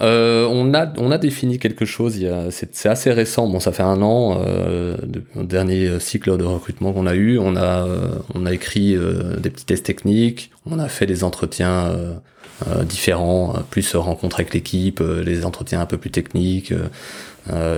[0.00, 2.24] Euh, on a on a défini quelque chose.
[2.50, 3.48] C'est assez récent.
[3.48, 4.40] Bon, ça fait un an.
[4.46, 4.96] Euh,
[5.34, 9.36] le dernier cycle de recrutement qu'on a eu, on a euh, on a écrit euh,
[9.36, 10.50] des petits tests techniques.
[10.66, 15.96] On a fait des entretiens euh, différents, plus rencontres avec l'équipe, les entretiens un peu
[15.96, 16.72] plus techniques.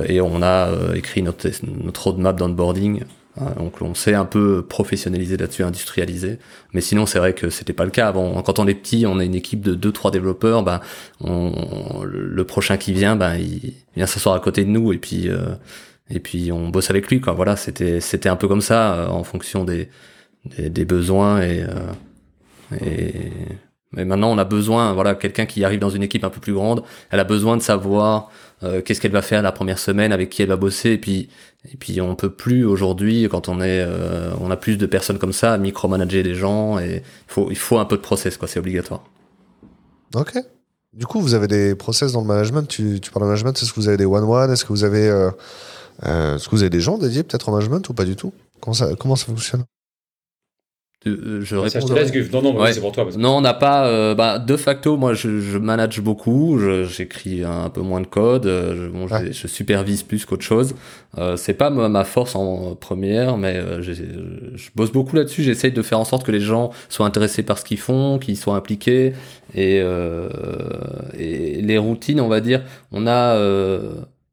[0.08, 1.48] Et on a écrit notre
[1.84, 3.02] notre roadmap d'onboarding
[3.56, 6.38] donc on s'est un peu professionnalisé là-dessus, industrialisé.
[6.72, 8.42] Mais sinon, c'est vrai que c'était pas le cas avant.
[8.42, 10.64] Quand on est petit, on a une équipe de deux, trois développeurs.
[11.20, 15.28] On, le prochain qui vient, ben, il vient s'asseoir à côté de nous et puis
[15.28, 15.54] euh,
[16.10, 17.20] et puis on bosse avec lui.
[17.20, 17.32] Quoi.
[17.32, 19.88] Voilà, c'était c'était un peu comme ça euh, en fonction des
[20.44, 21.66] des, besoins euh,
[22.80, 23.12] et
[23.92, 26.52] mais maintenant on a besoin, voilà, quelqu'un qui arrive dans une équipe un peu plus
[26.54, 28.30] grande, elle a besoin de savoir
[28.62, 31.28] euh, qu'est-ce qu'elle va faire la première semaine, avec qui elle va bosser, et puis
[31.70, 35.18] et puis on peut plus aujourd'hui quand on est euh, on a plus de personnes
[35.18, 37.02] comme ça, micromanager les gens et
[37.50, 39.04] il faut un peu de process quoi, c'est obligatoire.
[40.14, 40.38] Ok.
[40.92, 42.66] Du coup, vous avez des process dans le management.
[42.66, 43.56] Tu, tu parles de management.
[43.62, 45.30] Est-ce que vous avez des one one Est-ce que vous avez euh,
[46.36, 48.32] est-ce que vous avez des gens dédiés peut-être au management ou pas du tout?
[48.60, 49.64] Comment ça comment ça fonctionne?
[51.06, 51.86] Euh, je réponds.
[52.42, 53.08] Non, non, c'est pour toi.
[53.16, 53.86] Non, on n'a pas.
[53.86, 56.58] Euh, bah, de facto, moi, je, je manage beaucoup.
[56.86, 58.44] J'écris un peu moins de code.
[58.44, 60.74] Euh, je, bon, je, supervise plus qu'autre chose.
[61.16, 65.42] Euh, c'est pas ma, force en première, mais euh, je, je bosse beaucoup là-dessus.
[65.42, 68.36] J'essaye de faire en sorte que les gens soient intéressés par ce qu'ils font, qu'ils
[68.36, 69.14] soient impliqués.
[69.54, 69.76] Et,
[71.18, 73.38] et les routines, on va dire, on a.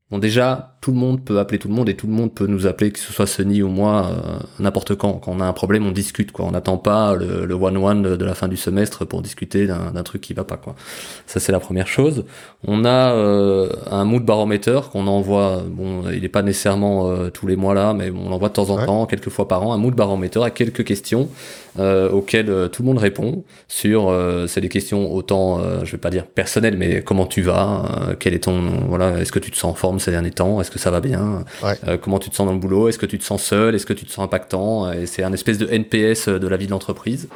[0.09, 2.47] Bon, déjà, tout le monde peut appeler tout le monde et tout le monde peut
[2.47, 5.15] nous appeler, que ce soit Sunny ou moi, euh, n'importe quand.
[5.15, 6.45] Quand on a un problème, on discute, quoi.
[6.45, 10.33] On n'attend pas le one-one de la fin du semestre pour discuter d'un truc qui
[10.33, 10.75] va pas, quoi.
[11.25, 12.23] Ça, c'est la première chose.
[12.65, 17.47] On a euh, un mood baromètre qu'on envoie, bon, il n'est pas nécessairement euh, tous
[17.47, 19.77] les mois là, mais on l'envoie de temps en temps, quelques fois par an, un
[19.77, 21.27] mood baromètre à quelques questions
[22.11, 24.11] auxquelles tout le monde répond sur
[24.47, 28.45] c'est des questions autant je vais pas dire personnelles mais comment tu vas quel est
[28.45, 30.91] ton voilà est-ce que tu te sens en forme ces derniers temps est-ce que ça
[30.91, 31.43] va bien
[32.01, 33.93] comment tu te sens dans le boulot est-ce que tu te sens seul est-ce que
[33.93, 37.27] tu te sens impactant et c'est un espèce de NPS de la vie de l'entreprise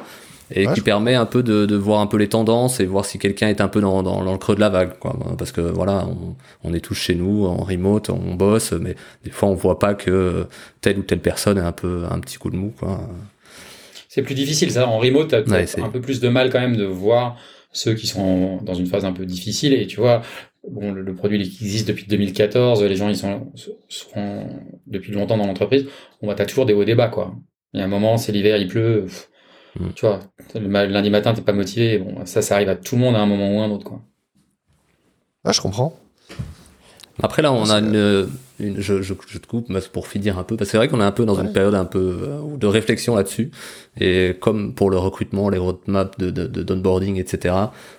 [0.54, 3.18] et qui permet un peu de, de, voir un peu les tendances et voir si
[3.18, 6.06] quelqu'un est un peu dans, dans, le creux de la vague quoi parce que voilà
[6.06, 6.34] on,
[6.68, 9.94] on, est tous chez nous en remote on bosse mais des fois on voit pas
[9.94, 10.46] que
[10.82, 13.00] telle ou telle personne est un peu un petit coup de mou quoi
[14.14, 14.70] c'est plus difficile.
[14.70, 17.38] Ça, en remote, tu as un peu plus de mal quand même de voir
[17.72, 19.72] ceux qui sont dans une phase un peu difficile.
[19.72, 20.20] Et tu vois,
[20.68, 23.52] bon, le, produit existe depuis 2014, les gens ils sont,
[23.88, 24.46] sont
[24.86, 25.86] depuis longtemps dans l'entreprise.
[26.20, 27.34] On va t'as toujours des hauts débats quoi.
[27.74, 29.06] Il y a un moment, c'est l'hiver, il pleut.
[29.78, 29.88] Mm.
[29.94, 30.20] Tu vois,
[30.54, 31.98] le lundi matin, t'es pas motivé.
[31.98, 33.84] Bon, ça, ça arrive à tout le monde à un moment ou à un autre
[33.84, 34.02] quoi.
[35.44, 35.98] Ah, je comprends.
[37.22, 38.28] Après là, on a une,
[38.62, 41.04] je, je, je, te coupe pour finir un peu, parce que c'est vrai qu'on est
[41.04, 43.50] un peu dans une période un peu euh, de réflexion là-dessus.
[44.00, 47.54] Et comme pour le recrutement, les roadmaps de, de, de d'onboarding, etc.,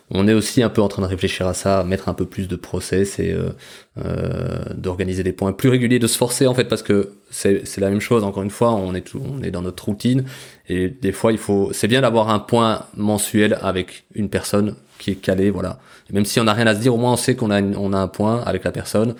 [0.09, 2.47] on est aussi un peu en train de réfléchir à ça, mettre un peu plus
[2.47, 3.49] de process et euh,
[3.97, 7.89] euh, d'organiser des points plus réguliers, de se forcer en fait, parce que c'est, la
[7.89, 8.23] même chose.
[8.23, 10.25] Encore une fois, on est tout, on est dans notre routine
[10.69, 15.11] et des fois, il faut, c'est bien d'avoir un point mensuel avec une personne qui
[15.11, 15.79] est calée, voilà.
[16.11, 17.91] même si on n'a rien à se dire, au moins on sait qu'on a, on
[17.91, 19.15] a un point avec la personne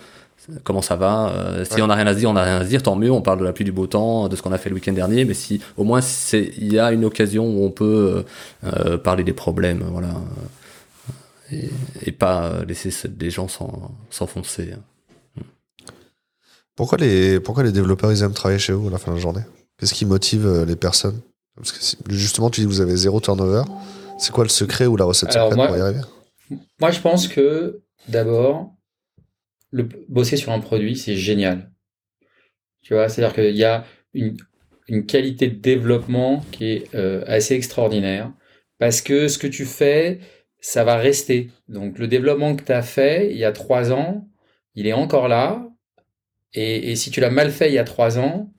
[0.62, 1.30] comment ça va.
[1.30, 2.96] Euh, si on n'a rien à se dire, on n'a rien à se dire, tant
[2.96, 3.10] mieux.
[3.10, 4.92] On parle de la pluie, du beau temps, de ce qu'on a fait le week-end
[4.92, 5.24] dernier.
[5.24, 6.00] Mais si au moins
[6.32, 8.24] il y a une occasion où on peut
[8.64, 10.14] euh, euh, parler des problèmes, voilà,
[11.50, 13.48] et, pas laisser des gens
[14.10, 14.74] s'enfoncer.
[16.76, 19.22] Pourquoi les pourquoi les développeurs ils aiment travailler chez vous à la fin de la
[19.22, 19.42] journée?
[19.78, 21.20] Qu'est-ce qui motive les personnes?
[21.56, 21.78] Parce que
[22.12, 23.62] justement, tu dis que vous avez zéro turnover.
[24.18, 26.00] C'est quoi le secret ou la recette secrète pour y arriver?
[26.80, 28.74] Moi, je pense que d'abord,
[29.74, 31.70] le, bosser sur un produit, c'est génial.
[32.82, 34.36] Tu vois, c'est-à-dire qu'il y a une,
[35.06, 38.32] qualité de développement qui est euh, assez extraordinaire
[38.78, 40.20] parce que ce que tu fais,
[40.60, 41.50] ça va rester.
[41.68, 44.28] Donc le développement que tu as fait il y a trois ans,
[44.74, 45.68] il est encore là.
[46.52, 48.52] Et, et si tu l'as mal fait il y a trois ans,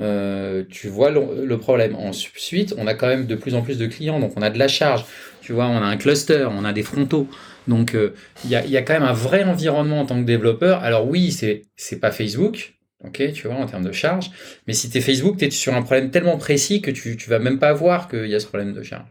[0.00, 1.94] euh, tu vois le, le, problème.
[1.94, 4.58] Ensuite, on a quand même de plus en plus de clients, donc on a de
[4.58, 5.04] la charge.
[5.40, 7.28] Tu vois, on a un cluster, on a des frontaux.
[7.68, 10.26] Donc, euh, il y, a, y, a, quand même un vrai environnement en tant que
[10.26, 10.82] développeur.
[10.82, 14.30] Alors oui, c'est c'est pas Facebook, ok, tu vois, en termes de charge.
[14.66, 17.30] Mais si tu es Facebook, tu es sur un problème tellement précis que tu, tu
[17.30, 19.06] vas même pas voir qu'il y a ce problème de charge.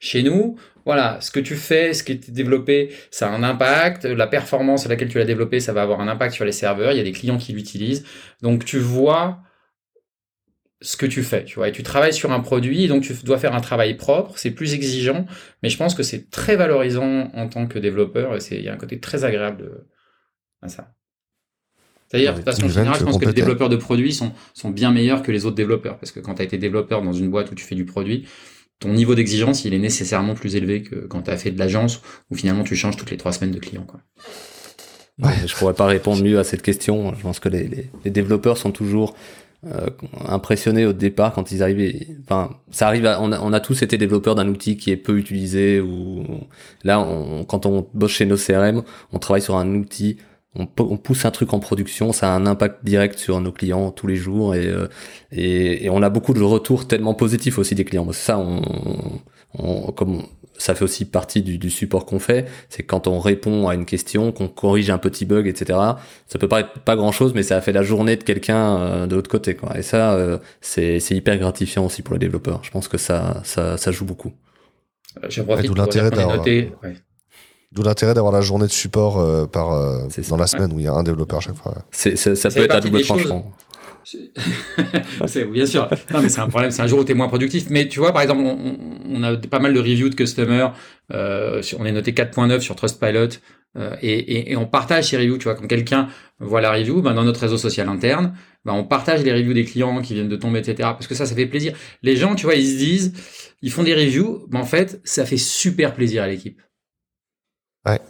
[0.00, 4.04] Chez nous, voilà, ce que tu fais, ce qui est développé, ça a un impact.
[4.04, 6.92] La performance à laquelle tu l'as développé, ça va avoir un impact sur les serveurs.
[6.92, 8.04] Il y a des clients qui l'utilisent.
[8.42, 9.40] Donc, tu vois
[10.80, 13.38] ce que tu fais, tu vois, et tu travailles sur un produit, donc tu dois
[13.38, 15.26] faire un travail propre, c'est plus exigeant,
[15.62, 18.74] mais je pense que c'est très valorisant en tant que développeur, et il y a
[18.74, 19.86] un côté très agréable de,
[20.62, 20.94] à ça.
[22.06, 25.22] C'est-à-dire, de façon générale, je pense que les développeurs de produits sont, sont bien meilleurs
[25.22, 27.54] que les autres développeurs, parce que quand tu as été développeur dans une boîte où
[27.54, 28.26] tu fais du produit,
[28.78, 32.00] ton niveau d'exigence, il est nécessairement plus élevé que quand tu as fait de l'agence,
[32.30, 33.82] où finalement tu changes toutes les trois semaines de client.
[33.82, 34.00] Quoi.
[35.18, 37.12] Ouais, je pourrais pas répondre mieux à cette question.
[37.12, 39.16] Je pense que les, les, les développeurs sont toujours
[39.66, 39.90] euh,
[40.24, 42.06] impressionnés au départ quand ils arrivaient.
[42.22, 43.04] Enfin, ça arrive.
[43.20, 45.80] on, a, on, a, tous été développeurs d'un outil qui est peu utilisé.
[45.80, 46.24] Ou
[46.84, 48.82] là, on, quand on bosse chez nos CRM,
[49.12, 50.18] on travaille sur un outil.
[50.54, 53.90] On, on, pousse un truc en production, ça a un impact direct sur nos clients
[53.90, 54.88] tous les jours et, euh,
[55.30, 58.10] et, et on a beaucoup de retours tellement positifs aussi des clients.
[58.12, 58.62] Ça, on,
[59.54, 60.22] on, comme
[60.58, 63.86] ça fait aussi partie du, du support qu'on fait, c'est quand on répond à une
[63.86, 65.78] question, qu'on corrige un petit bug, etc.
[66.26, 69.06] Ça peut paraître pas grand chose, mais ça a fait la journée de quelqu'un euh,
[69.06, 69.78] de l'autre côté, quoi.
[69.78, 72.60] Et ça, euh, c'est hyper gratifiant aussi pour les développeurs.
[72.62, 74.32] Je pense que ça, ça, ça joue beaucoup.
[75.22, 76.44] Euh, J'ai profité l'intérêt d'avoir.
[77.70, 79.68] D'où l'intérêt d'avoir la journée de support euh, par
[80.30, 81.74] dans la semaine où il y a un développeur à chaque fois.
[81.90, 83.52] C'est, ça, peut être à double tranchant.
[85.52, 85.88] bien sûr.
[86.12, 86.70] Non, mais c'est un problème.
[86.70, 87.68] C'est un jour où tu es moins productif.
[87.70, 90.68] Mais tu vois, par exemple, on, a pas mal de reviews de customers.
[91.12, 93.28] Euh, on est noté 4.9 sur Trustpilot.
[93.76, 95.38] Euh, et, et, et, on partage ces reviews.
[95.38, 98.34] Tu vois, quand quelqu'un voit la review, ben, dans notre réseau social interne,
[98.64, 100.76] ben, on partage les reviews des clients qui viennent de tomber, etc.
[100.78, 101.74] Parce que ça, ça fait plaisir.
[102.02, 103.12] Les gens, tu vois, ils se disent,
[103.62, 104.46] ils font des reviews.
[104.50, 106.60] Mais en fait, ça fait super plaisir à l'équipe.
[107.86, 108.00] Ouais.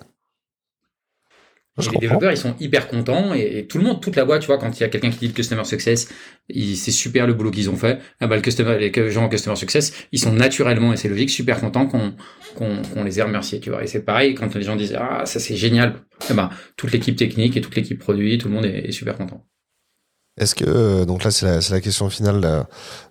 [1.93, 4.59] Les développeurs, ils sont hyper contents et, tout le monde, toute la boîte, tu vois,
[4.59, 6.09] quand il y a quelqu'un qui dit le customer success,
[6.49, 7.99] c'est super le boulot qu'ils ont fait.
[8.21, 11.31] Ah bah, le customer, les gens en customer success, ils sont naturellement, et c'est logique,
[11.31, 12.15] super contents qu'on
[12.55, 13.85] qu'on les ait remerciés, tu vois.
[13.85, 15.95] Et c'est pareil quand les gens disent, ah, ça c'est génial.
[16.31, 19.45] Eh ben, toute l'équipe technique et toute l'équipe produit, tout le monde est, super content.
[20.37, 22.69] Est-ce que, euh, donc là c'est la, la, question finale, là.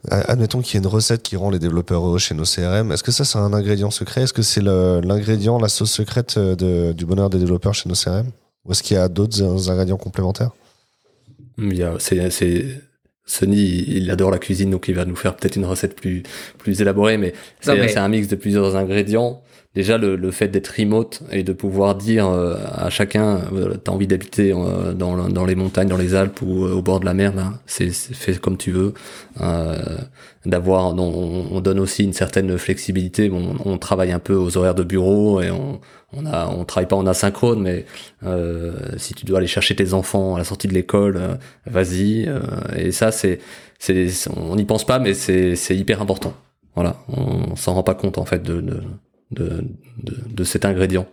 [0.10, 3.04] admettons qu'il y ait une recette qui rend les développeurs heureux chez nos CRM, est-ce
[3.04, 4.24] que ça c'est un ingrédient secret?
[4.24, 7.96] Est-ce que c'est l'ingrédient, la sauce secrète euh, de, du bonheur des développeurs chez nos
[7.96, 8.32] CRM
[8.68, 10.52] ou est-ce qu'il y a d'autres ingrédients complémentaires?
[11.58, 12.66] Il y a, c'est,
[13.26, 16.24] Sony, il adore la cuisine, donc il va nous faire peut-être une recette plus,
[16.58, 19.42] plus élaborée, mais c'est, un mix de plusieurs ingrédients.
[19.76, 23.92] Déjà le, le fait d'être remote et de pouvoir dire euh, à chacun euh, t'as
[23.92, 27.14] envie d'habiter euh, dans, dans les montagnes dans les Alpes ou au bord de la
[27.14, 28.96] mer là c'est fait comme tu veux.
[30.46, 33.30] D'avoir on, on, donne aussi une certaine flexibilité.
[33.30, 35.80] On, on, travaille un peu aux horaires de bureau et on
[36.18, 37.86] on a on travaille pas en asynchrone mais
[38.98, 42.30] si tu dois aller chercher tes enfants à la sortie de l'école vas-y
[42.76, 43.40] et ça c'est
[43.80, 46.34] c'est on n'y pense pas mais c'est c'est hyper important
[46.76, 48.82] voilà on s'en rend pas compte en fait de, de
[49.32, 49.64] de,
[50.04, 51.08] de, cet ingrédient.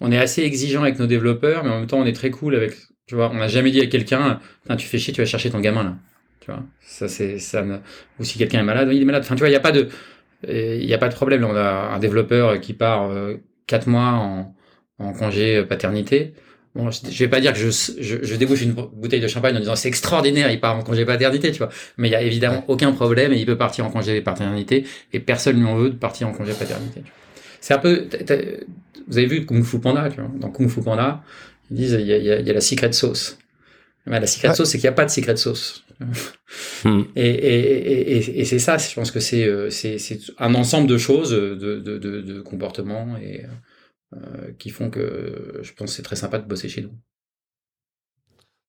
[0.00, 2.54] On est assez exigeant avec nos développeurs, mais en même temps, on est très cool
[2.56, 2.74] avec.
[3.06, 4.40] Tu vois, on n'a jamais dit à quelqu'un,
[4.78, 5.96] tu fais chier, tu vas chercher ton gamin là.
[6.40, 7.64] Tu vois, ça c'est ça.
[8.18, 9.22] Ou si quelqu'un est malade, il est malade.
[9.24, 9.88] Enfin, tu vois, il n'y a pas de,
[10.48, 11.44] il y a pas de problème.
[11.44, 13.36] On a un développeur qui part euh,
[13.70, 14.54] quatre mois en,
[14.98, 16.34] en congé paternité.
[16.74, 19.60] Bon, je, vais pas dire que je, je, je, débouche une bouteille de champagne en
[19.60, 21.70] disant c'est extraordinaire, il part en congé paternité, tu vois.
[21.96, 25.20] Mais il y a évidemment aucun problème et il peut partir en congé paternité et
[25.20, 27.02] personne ne lui en veut de partir en congé paternité.
[27.60, 28.06] C'est un peu,
[29.08, 30.30] vous avez vu Kung Fu Panda, tu vois.
[30.38, 31.22] Dans Kung Fu Panda,
[31.70, 33.38] ils disent il y a, il y a, la secret sauce.
[34.06, 35.84] Mais la secret sauce, c'est qu'il n'y a pas de secret sauce.
[36.84, 37.02] Hmm.
[37.14, 39.98] Et, et, et, et c'est ça, je pense que c'est, euh, c'est,
[40.38, 43.44] un ensemble de choses, de, de, de, de comportements et
[44.14, 46.92] euh, qui font que je pense que c'est très sympa de bosser chez nous.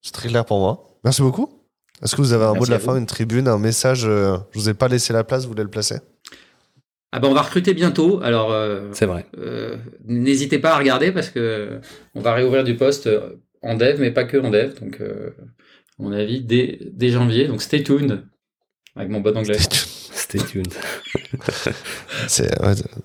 [0.02, 1.00] C'est très clair pour moi.
[1.04, 1.64] Merci beaucoup.
[2.04, 4.60] Est-ce que vous avez un mot de la fin, une tribune, un message euh, Je
[4.60, 6.00] vous ai pas laissé la place, vous voulez le placer?
[7.14, 8.22] Ah ben on va recruter bientôt.
[8.22, 9.26] Alors euh, c'est vrai.
[10.06, 11.80] N'hésitez pas à regarder parce que
[12.16, 13.10] on va réouvrir du poste
[13.62, 14.80] en dev, mais pas que en dev.
[14.80, 17.48] Donc à mon avis dès, dès janvier.
[17.48, 18.24] Donc stay tuned
[18.96, 19.58] avec mon bon anglais.
[19.60, 20.74] Stay tuned.
[22.28, 22.52] C'est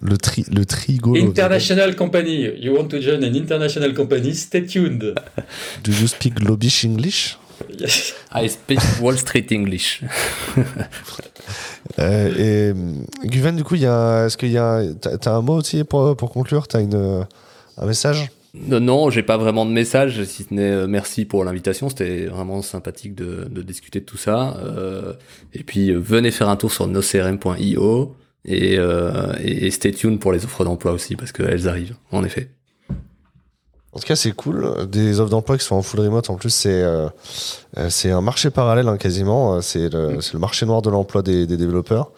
[0.01, 1.17] le tri le trigo.
[1.17, 2.51] International company.
[2.59, 4.35] You want to join an international company?
[4.35, 5.15] Stay tuned.
[5.85, 7.39] Do you speak Lobish English?
[7.79, 8.15] Yes.
[8.33, 10.03] I speak Wall Street English.
[11.99, 15.55] euh, et Guven, du coup, il y a, est-ce qu'il y a, t'as, un mot
[15.55, 16.69] aussi pour, pour conclure?
[16.69, 17.27] T'as une,
[17.79, 18.29] un message?
[18.69, 21.89] Non, j'ai pas vraiment de message, si ce n'est euh, merci pour l'invitation.
[21.89, 24.57] C'était vraiment sympathique de, discuter de tout ça.
[24.59, 25.13] Euh,
[25.53, 30.65] et puis euh, venez faire un tour sur nocrm.io et, stay tuned pour les offres
[30.65, 32.51] d'emploi aussi parce qu'elles arrivent, en effet.
[33.93, 34.87] En tout cas, c'est cool.
[34.89, 38.99] Des offres d'emploi qui sont en full remote, en plus, c'est un marché parallèle hein,
[38.99, 39.63] quasiment.
[39.63, 42.13] C'est le, marché noir de l'emploi des, des, développeurs.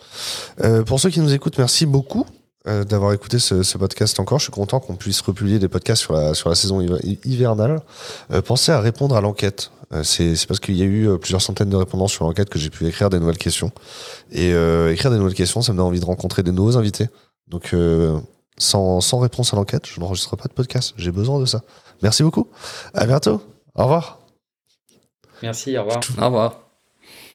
[0.87, 2.27] Pour ceux qui nous écoutent, merci beaucoup.
[2.69, 4.39] Euh, d'avoir écouté ce, ce, podcast encore.
[4.39, 6.83] Je suis content qu'on puisse republier des podcasts sur la, sur la saison
[7.25, 7.81] hivernale.
[8.31, 9.71] Euh, pensez à répondre à l'enquête.
[9.95, 12.69] Euh, c'est parce qu'il y a eu plusieurs centaines de répondants sur l'enquête que j'ai
[12.69, 13.73] pu écrire des nouvelles questions.
[14.33, 14.51] Et
[14.91, 17.09] écrire des nouvelles questions, ça me donne envie de rencontrer des nouveaux invités.
[17.47, 17.75] Donc,
[18.59, 20.93] sans, sans réponse à l'enquête, je n'enregistre pas de podcast.
[20.99, 21.63] J'ai besoin de ça.
[22.03, 22.49] Merci beaucoup.
[22.93, 23.41] À bientôt.
[23.75, 24.19] Au revoir.
[25.43, 26.01] Merci, au revoir.
[26.19, 26.68] Au revoir.